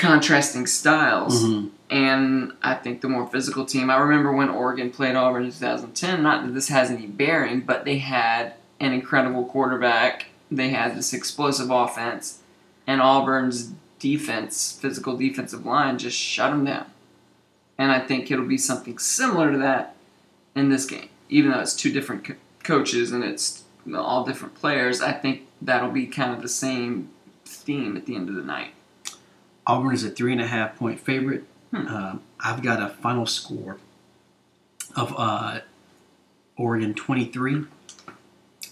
[0.00, 1.44] contrasting styles.
[1.44, 1.70] Mhm.
[1.90, 3.90] And I think the more physical team.
[3.90, 6.22] I remember when Oregon played Auburn in 2010.
[6.22, 10.26] Not that this has any bearing, but they had an incredible quarterback.
[10.50, 12.38] They had this explosive offense,
[12.86, 16.86] and Auburn's defense, physical defensive line, just shut them down.
[17.76, 19.94] And I think it'll be something similar to that
[20.54, 22.34] in this game, even though it's two different co-
[22.64, 25.00] coaches and it's all different players.
[25.02, 27.10] I think that'll be kind of the same
[27.44, 28.72] theme at the end of the night.
[29.70, 31.44] Auburn is a three and a half point favorite.
[31.70, 31.86] Hmm.
[31.86, 33.78] Um, I've got a final score
[34.96, 35.60] of uh,
[36.56, 37.66] Oregon 23,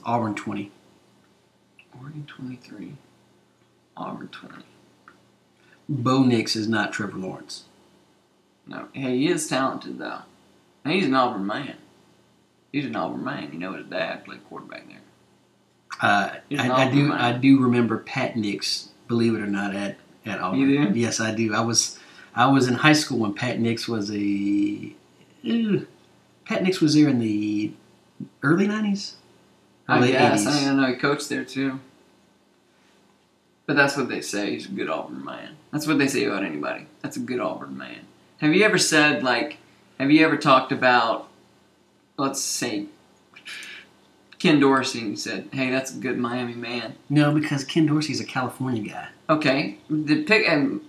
[0.05, 0.73] Auburn 20.
[2.01, 2.95] Oregon 23,
[3.97, 4.55] Auburn 20.
[5.89, 7.65] Bo Nix is not Trevor Lawrence.
[8.67, 10.23] No, hey, he is talented though.
[10.85, 11.77] And he's an Auburn man.
[12.73, 13.51] He's an Auburn man.
[13.53, 14.99] You know his dad played quarterback there.
[16.03, 17.19] Uh, I, I do man.
[17.19, 19.97] I do remember Pat Nix, believe it or not, at,
[20.27, 20.61] at Auburn.
[20.61, 20.99] You do?
[20.99, 21.55] Yes, I do.
[21.55, 21.99] I was
[22.35, 24.95] I was in high school when Pat Nix was a
[25.45, 25.81] eh,
[26.45, 27.73] Pat Nix was there in the
[28.43, 29.15] early 90s?
[29.89, 30.45] Or I late guess.
[30.45, 30.69] 80s?
[30.69, 31.81] I know he coached there too.
[33.67, 34.53] But that's what they say.
[34.53, 35.57] He's a good Auburn man.
[35.73, 36.87] That's what they say about anybody.
[37.03, 38.01] That's a good Auburn man.
[38.39, 39.59] Have you ever said like?
[39.99, 41.29] Have you ever talked about?
[42.17, 42.87] Let's say.
[44.39, 48.25] Ken Dorsey and said, "Hey, that's a good Miami man." No, because Ken Dorsey's a
[48.25, 49.09] California guy.
[49.31, 50.81] Okay, the pick and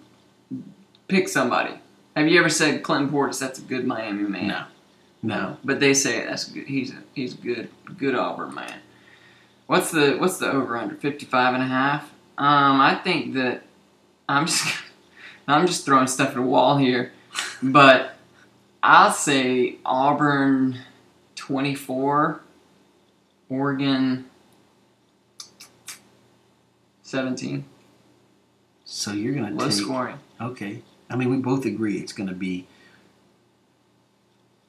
[1.08, 1.74] pick somebody.
[2.16, 3.40] Have you ever said Clinton Portis?
[3.40, 4.48] That's a good Miami man.
[4.48, 4.64] No.
[5.22, 5.58] No.
[5.66, 6.66] but they say that's good.
[6.68, 8.80] He's a, he's a good good Auburn man.
[9.68, 12.04] What's the what's the over under 55 and a half?
[12.38, 13.64] Um, I think that
[14.30, 14.66] I'm just
[15.48, 17.12] I'm just throwing stuff at a wall here,
[17.62, 18.16] but
[18.82, 20.80] I'll say Auburn
[21.36, 22.42] 24,
[23.50, 24.26] Oregon
[27.02, 27.66] 17.
[28.92, 30.18] So you're gonna Low take scoring.
[30.42, 30.82] Okay.
[31.12, 32.66] I mean, we both agree it's going to be.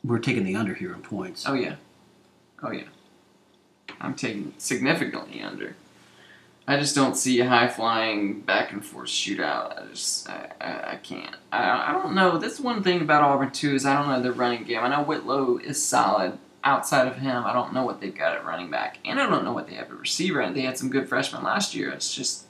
[0.04, 1.44] We're taking the under here in points.
[1.46, 1.76] Oh yeah,
[2.62, 2.84] oh yeah.
[4.00, 5.74] I'm taking significantly under.
[6.68, 9.82] I just don't see a high flying back and forth shootout.
[9.82, 11.36] I just I, I, I can't.
[11.50, 12.38] I, I don't know.
[12.38, 14.80] That's one thing about Auburn too is I don't know their running game.
[14.80, 16.38] I know Whitlow is solid.
[16.62, 19.44] Outside of him, I don't know what they've got at running back, and I don't
[19.44, 20.40] know what they have at receiver.
[20.40, 21.90] And they had some good freshmen last year.
[21.90, 22.44] It's just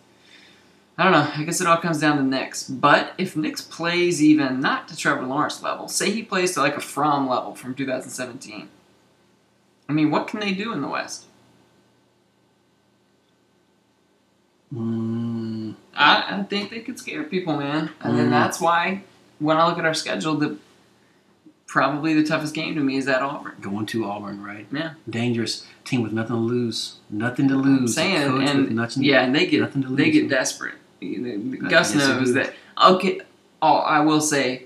[1.00, 1.30] I don't know.
[1.34, 2.68] I guess it all comes down to Nix.
[2.68, 6.76] But if Nix plays even not to Trevor Lawrence level, say he plays to like
[6.76, 8.68] a Fromm level from 2017.
[9.88, 11.24] I mean, what can they do in the West?
[14.74, 17.90] Mm, I, I think they could scare people, man.
[18.00, 18.30] And then Mm.
[18.30, 19.02] that's why
[19.38, 20.58] when I look at our schedule, the
[21.66, 23.54] probably the toughest game to me is at Auburn.
[23.60, 24.66] going to Auburn, right?
[24.72, 24.94] Yeah.
[25.08, 26.96] Dangerous team with nothing to lose.
[27.08, 27.92] Nothing to lose.
[27.92, 29.96] A saying, and with nothing, Yeah, and they get nothing to lose.
[29.96, 30.74] they get desperate.
[31.00, 32.54] Gus knows that.
[32.82, 33.20] Okay,
[33.62, 34.64] oh, I will say,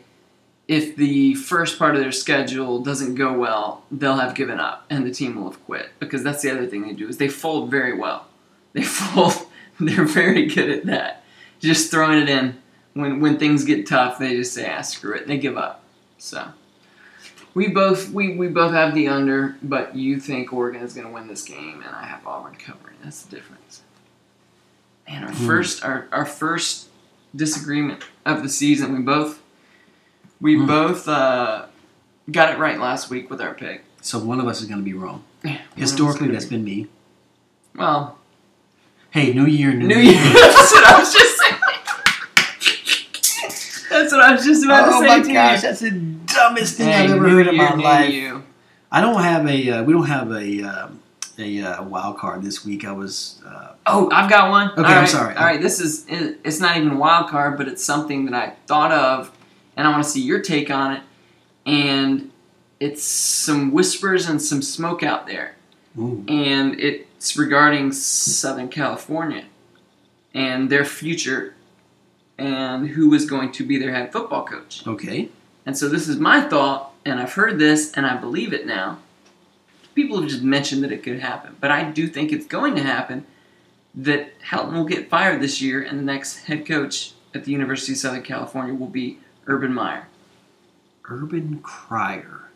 [0.66, 5.06] if the first part of their schedule doesn't go well, they'll have given up and
[5.06, 7.70] the team will have quit because that's the other thing they do is they fold
[7.70, 8.26] very well.
[8.74, 9.34] They fold.
[9.78, 11.22] They're very good at that.
[11.60, 12.60] Just throwing it in
[12.94, 15.84] when when things get tough, they just say, "Ah, screw it," and they give up.
[16.18, 16.48] So.
[17.54, 21.12] We both we, we both have the under, but you think Oregon is going to
[21.12, 22.96] win this game, and I have Auburn covering.
[23.00, 23.83] That's the difference.
[25.06, 25.46] And our Hmm.
[25.46, 26.88] first our, our first
[27.34, 29.40] disagreement of the season, we both
[30.40, 30.66] we Hmm.
[30.66, 31.66] both uh,
[32.30, 33.84] got it right last week with our pick.
[34.00, 35.24] So one of us is going to be wrong.
[35.42, 36.88] Yeah, Historically, that's been me.
[37.74, 38.18] well,
[39.10, 40.12] Hey, New Year, New, New Year.
[40.34, 41.54] that's what I was just saying.
[43.90, 45.68] that's what I was just about Oh to say my to gosh, you.
[45.68, 48.12] that's the dumbest thing Hey, I've ever heard in my life.
[48.12, 48.42] you.
[48.90, 49.70] I don't have a.
[49.70, 50.62] Uh, we don't have a.
[50.62, 51.00] Um,
[51.38, 52.84] a uh, wild card this week.
[52.84, 53.40] I was.
[53.46, 54.70] Uh, Oh, I've got one.
[54.70, 55.36] Okay, All I'm sorry.
[55.36, 58.54] All right, this is it's not even a wild card, but it's something that I
[58.66, 59.30] thought of,
[59.76, 61.02] and I want to see your take on it.
[61.66, 62.30] And
[62.80, 65.56] it's some whispers and some smoke out there,
[65.98, 69.44] ooh, and it's regarding Southern California
[70.34, 71.54] and their future,
[72.38, 74.86] and who is going to be their head football coach.
[74.86, 75.28] okay.
[75.66, 78.98] And so this is my thought, and I've heard this, and I believe it now.
[79.94, 82.82] People have just mentioned that it could happen, but I do think it's going to
[82.82, 83.26] happen.
[83.94, 87.92] That Helton will get fired this year, and the next head coach at the University
[87.92, 90.08] of Southern California will be Urban Meyer.
[91.04, 92.48] Urban Crier.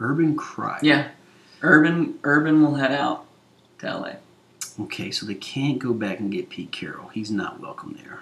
[0.00, 0.80] Urban Crier.
[0.82, 1.08] Yeah,
[1.60, 3.26] Urban Urban will head out
[3.78, 4.12] to LA.
[4.80, 7.08] Okay, so they can't go back and get Pete Carroll.
[7.08, 8.20] He's not welcome there.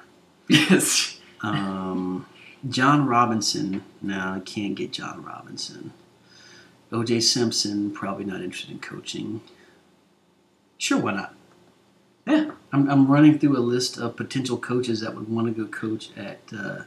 [0.49, 1.21] Yes.
[1.43, 2.27] Um,
[2.69, 3.85] John Robinson.
[4.03, 5.93] No, I can't get John Robinson.
[6.93, 7.91] OJ Simpson.
[7.91, 9.41] Probably not interested in coaching.
[10.79, 11.35] Sure, why not?
[12.27, 12.51] Yeah.
[12.73, 16.11] I'm, I'm running through a list of potential coaches that would want to go coach
[16.17, 16.83] at uh,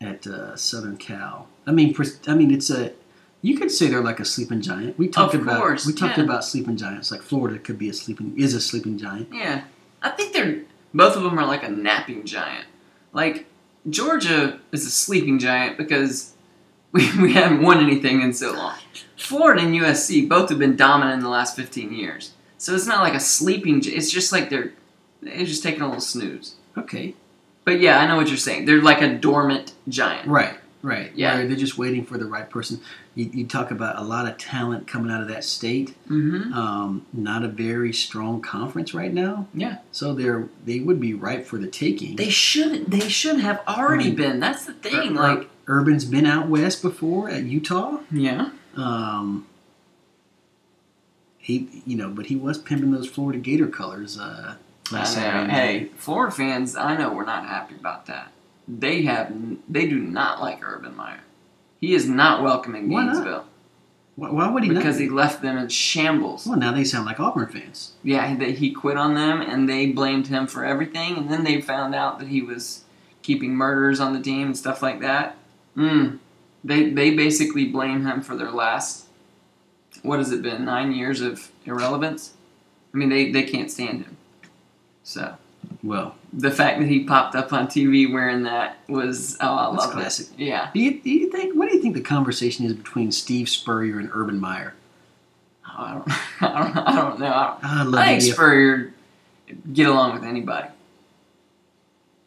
[0.00, 1.48] at uh, Southern Cal.
[1.66, 1.94] I mean,
[2.26, 2.92] I mean, it's a
[3.40, 4.98] you could say they're like a sleeping giant.
[4.98, 6.24] We talked about course, we talked yeah.
[6.24, 7.10] about sleeping giants.
[7.10, 9.28] Like Florida could be a sleeping is a sleeping giant.
[9.32, 9.64] Yeah,
[10.02, 10.62] I think they're
[10.92, 12.66] both of them are like a napping giant.
[13.12, 13.46] Like
[13.88, 16.34] Georgia is a sleeping giant because
[16.92, 18.74] we, we haven't won anything in so long.
[19.16, 22.32] Florida and USC both have been dominant in the last 15 years.
[22.56, 23.82] So it's not like a sleeping.
[23.84, 24.72] It's just like they're
[25.20, 26.54] they're just taking a little snooze.
[26.76, 27.14] Okay.
[27.64, 28.64] But yeah, I know what you're saying.
[28.64, 30.26] They're like a dormant giant.
[30.26, 30.56] Right.
[30.80, 31.10] Right.
[31.16, 31.44] Yeah.
[31.44, 32.80] They're just waiting for the right person.
[33.16, 35.96] You, you talk about a lot of talent coming out of that state.
[36.08, 36.52] Mm-hmm.
[36.52, 39.48] Um, not a very strong conference right now.
[39.52, 39.78] Yeah.
[39.90, 42.14] So they're they would be ripe for the taking.
[42.16, 44.40] They should they should have already I mean, been.
[44.40, 45.18] That's the thing.
[45.18, 47.98] Ur- Like Urban's been out west before at Utah.
[48.10, 48.50] yeah.
[48.76, 49.46] Um,
[51.38, 54.54] he, you know, but he was pimping those Florida Gator colors uh,
[54.90, 55.14] I last.
[55.14, 55.52] Saturday.
[55.52, 55.84] Hey.
[55.96, 58.30] Florida fans, I know we're not happy about that.
[58.68, 59.32] They have
[59.68, 61.20] they do not like Urban Meyer.
[61.80, 63.12] He is not welcoming Why not?
[63.14, 63.44] Gainesville
[64.16, 65.02] Why, why would he because not?
[65.02, 66.46] he left them in shambles.
[66.46, 67.92] well, now they sound like Auburn fans.
[68.02, 71.60] Yeah, that he quit on them and they blamed him for everything, and then they
[71.60, 72.84] found out that he was
[73.22, 75.36] keeping murderers on the team and stuff like that.
[75.76, 76.18] Mm.
[76.64, 79.06] They they basically blame him for their last
[80.02, 82.34] what has it been nine years of irrelevance.
[82.92, 84.16] I mean, they they can't stand him.
[85.02, 85.36] So
[85.82, 89.84] Well, the fact that he popped up on TV wearing that was oh I That's
[89.86, 90.26] love classic.
[90.38, 90.44] it.
[90.44, 91.56] Yeah, do you, do you think?
[91.56, 94.74] What do you think the conversation is between Steve Spurrier and Urban Meyer?
[95.66, 96.08] Oh, I don't
[96.42, 97.26] I don't I don't know.
[97.26, 98.94] I, don't, I love I think Spurrier
[99.72, 100.68] get along with anybody.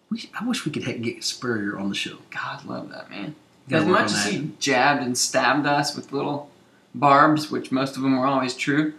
[0.10, 2.18] we- I wish we could ha- get Spurrier on the show.
[2.32, 3.36] God love that man.
[3.70, 6.50] As much as he jabbed and stabbed us with little
[6.94, 8.94] barbs, which most of them were always true,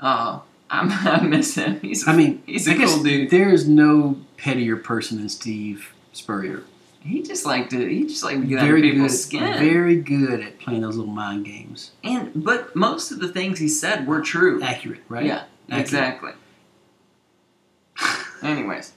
[0.00, 1.78] uh, I'm, I miss him.
[1.80, 3.30] He's a, I mean, he's I a guess cool dude.
[3.30, 6.62] there is no pettier person than Steve Spurrier.
[7.00, 9.58] He just liked to he just liked to get very under good, people's skin.
[9.58, 11.92] very good at playing those little mind games.
[12.02, 14.60] and but most of the things he said were true.
[14.62, 15.24] Accurate, right?
[15.24, 15.80] Yeah, Accurate.
[15.80, 16.32] exactly.
[18.42, 18.92] Anyways,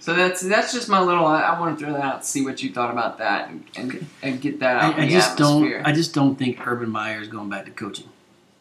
[0.00, 1.26] so that's that's just my little.
[1.26, 4.06] I, I want to throw that out, see what you thought about that, and, and,
[4.22, 5.78] and get that out I, I the just atmosphere.
[5.78, 5.86] don't.
[5.86, 8.08] I just don't think Urban Meyer is going back to coaching,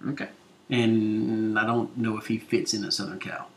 [0.10, 0.30] okay.
[0.70, 3.50] and I don't know if he fits in at Southern Cal.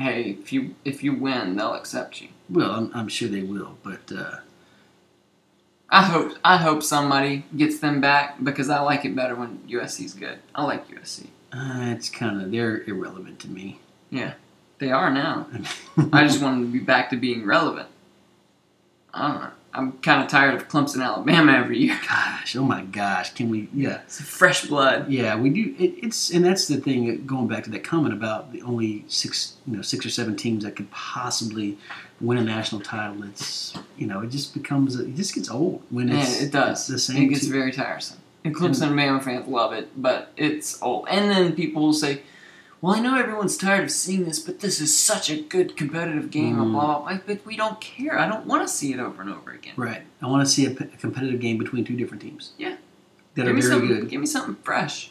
[0.00, 2.28] Hey, if you if you win, they'll accept you.
[2.48, 4.36] Well, I'm, I'm sure they will, but uh,
[5.90, 10.14] I hope I hope somebody gets them back because I like it better when USC's
[10.14, 10.38] good.
[10.54, 11.26] I like USC.
[11.52, 13.80] uh, it's kind of they're irrelevant to me.
[14.08, 14.34] Yeah,
[14.78, 15.46] they are now.
[16.14, 17.88] I just want them to be back to being relevant.
[19.12, 19.50] I don't know.
[19.72, 21.98] I'm kind of tired of Clemson, Alabama every year.
[22.08, 23.68] gosh, oh my gosh, can we?
[23.72, 25.08] Yeah, It's fresh blood.
[25.08, 25.74] yeah, we do.
[25.78, 27.24] It, it's and that's the thing.
[27.24, 30.64] Going back to that comment about the only six, you know, six or seven teams
[30.64, 31.78] that could possibly
[32.20, 33.22] win a national title.
[33.22, 36.86] It's you know, it just becomes it just gets old when Man, it's it does.
[36.88, 37.22] the same.
[37.22, 38.18] It gets two- very tiresome.
[38.42, 41.06] And Clemson and Bama fans love it, but it's old.
[41.10, 42.22] And then people will say,
[42.80, 46.30] "Well, I know everyone's tired of seeing this, but this is such a good competitive
[46.30, 46.62] game." Mm.
[46.62, 47.18] And blah, blah, blah.
[47.26, 48.18] But we don't care.
[48.18, 49.74] I don't want to see it over and over again.
[49.76, 50.02] Right.
[50.22, 52.52] I want to see a, p- a competitive game between two different teams.
[52.58, 52.76] Yeah.
[53.34, 53.88] That give are me very something.
[53.88, 54.08] good.
[54.08, 55.10] Give me something fresh.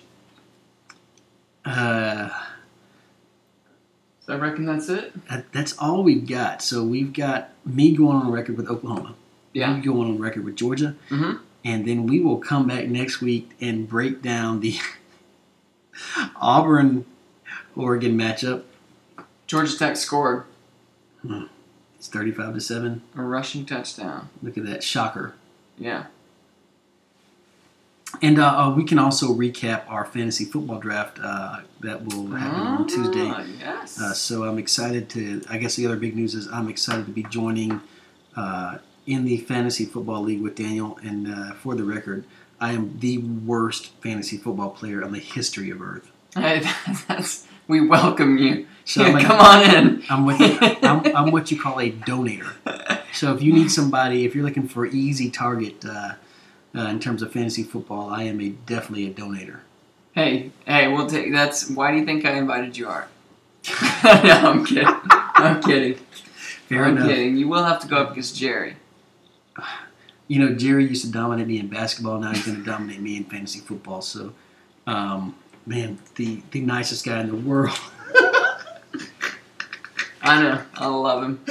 [1.65, 2.29] Uh,
[4.21, 5.27] So I reckon that's it.
[5.29, 6.61] that, that's all we've got.
[6.61, 9.15] So we've got me going on record with Oklahoma.
[9.53, 9.75] Yeah.
[9.75, 10.95] You going on record with Georgia.
[11.09, 11.37] Mm-hmm.
[11.65, 14.77] And then we will come back next week and break down the
[16.35, 17.05] Auburn
[17.79, 18.63] Oregon matchup.
[19.47, 20.43] Georgia Tech scored
[21.97, 23.01] It's 35 to 7.
[23.15, 24.29] a rushing touchdown.
[24.43, 25.33] Look at that shocker.
[25.77, 26.05] Yeah.
[28.21, 32.59] And uh, uh, we can also recap our fantasy football draft uh, that will happen
[32.61, 33.29] on Tuesday.
[33.31, 33.99] Ah, Yes.
[34.01, 35.43] Uh, so I'm excited to.
[35.49, 37.81] I guess the other big news is I'm excited to be joining
[38.35, 40.97] uh, in the fantasy football league with Daniel.
[41.03, 42.23] And uh, for the record,
[42.59, 46.09] I am the worst fantasy football player on the history of Earth.
[46.33, 46.63] Hey,
[47.07, 48.67] that's, we welcome you.
[48.83, 50.03] So Yeah, come on in.
[50.09, 50.35] I'm what
[50.83, 52.51] I'm, I'm what you call a donator.
[53.13, 56.13] So if you need somebody, if you're looking for easy target uh,
[56.75, 59.59] uh, in terms of fantasy football, I am a definitely a donator.
[60.13, 61.31] Hey, hey, we'll take.
[61.31, 63.07] That's why do you think I invited you, Art?
[64.03, 64.87] no, I'm kidding.
[65.11, 65.95] I'm kidding.
[66.67, 67.07] Fair I'm enough.
[67.07, 67.37] kidding.
[67.37, 68.75] You will have to go up against Jerry.
[70.27, 72.19] You know, Jerry used to dominate me in basketball.
[72.19, 74.01] Now he's going to dominate me in fantasy football.
[74.01, 74.33] So,
[74.87, 75.35] um,
[75.69, 77.77] man, the the nicest guy in the world.
[80.21, 80.61] I know.
[80.73, 81.45] I love him.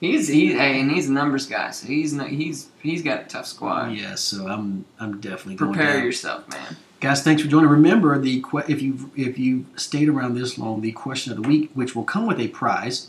[0.00, 3.24] He's he hey, and he's a numbers guy, so he's no, he's he's got a
[3.24, 3.92] tough squad.
[3.92, 6.04] yeah, so I'm I'm definitely going Prepare down.
[6.04, 6.76] yourself, man.
[6.98, 7.68] Guys, thanks for joining.
[7.68, 11.70] Remember the if you if you stayed around this long, the question of the week,
[11.74, 13.08] which will come with a prize.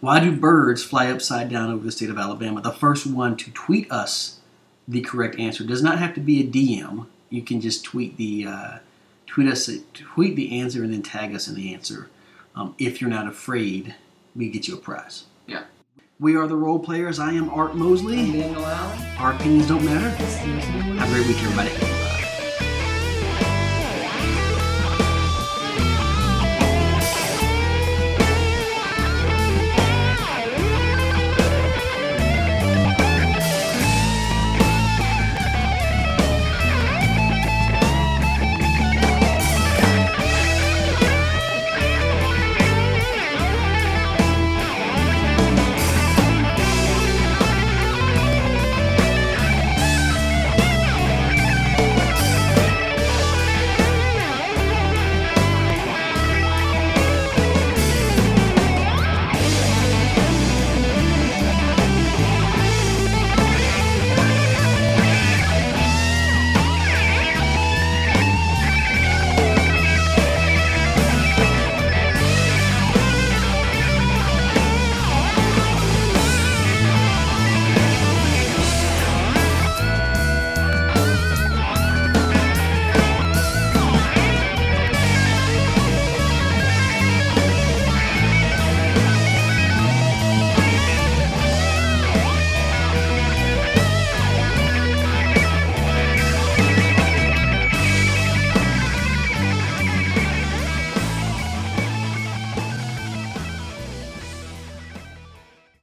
[0.00, 2.60] Why do birds fly upside down over the state of Alabama?
[2.60, 4.38] The first one to tweet us
[4.86, 7.06] the correct answer does not have to be a DM.
[7.30, 8.78] You can just tweet the uh,
[9.26, 12.08] tweet us tweet the answer and then tag us in the answer.
[12.54, 13.94] Um, if you're not afraid,
[14.34, 15.24] we get you a prize.
[15.46, 15.64] Yeah.
[16.18, 17.18] We are the role players.
[17.18, 18.32] I am Art Mosley.
[18.32, 19.16] Daniel Allen.
[19.18, 20.08] Our opinions don't matter.
[20.10, 21.87] Have a great week, everybody.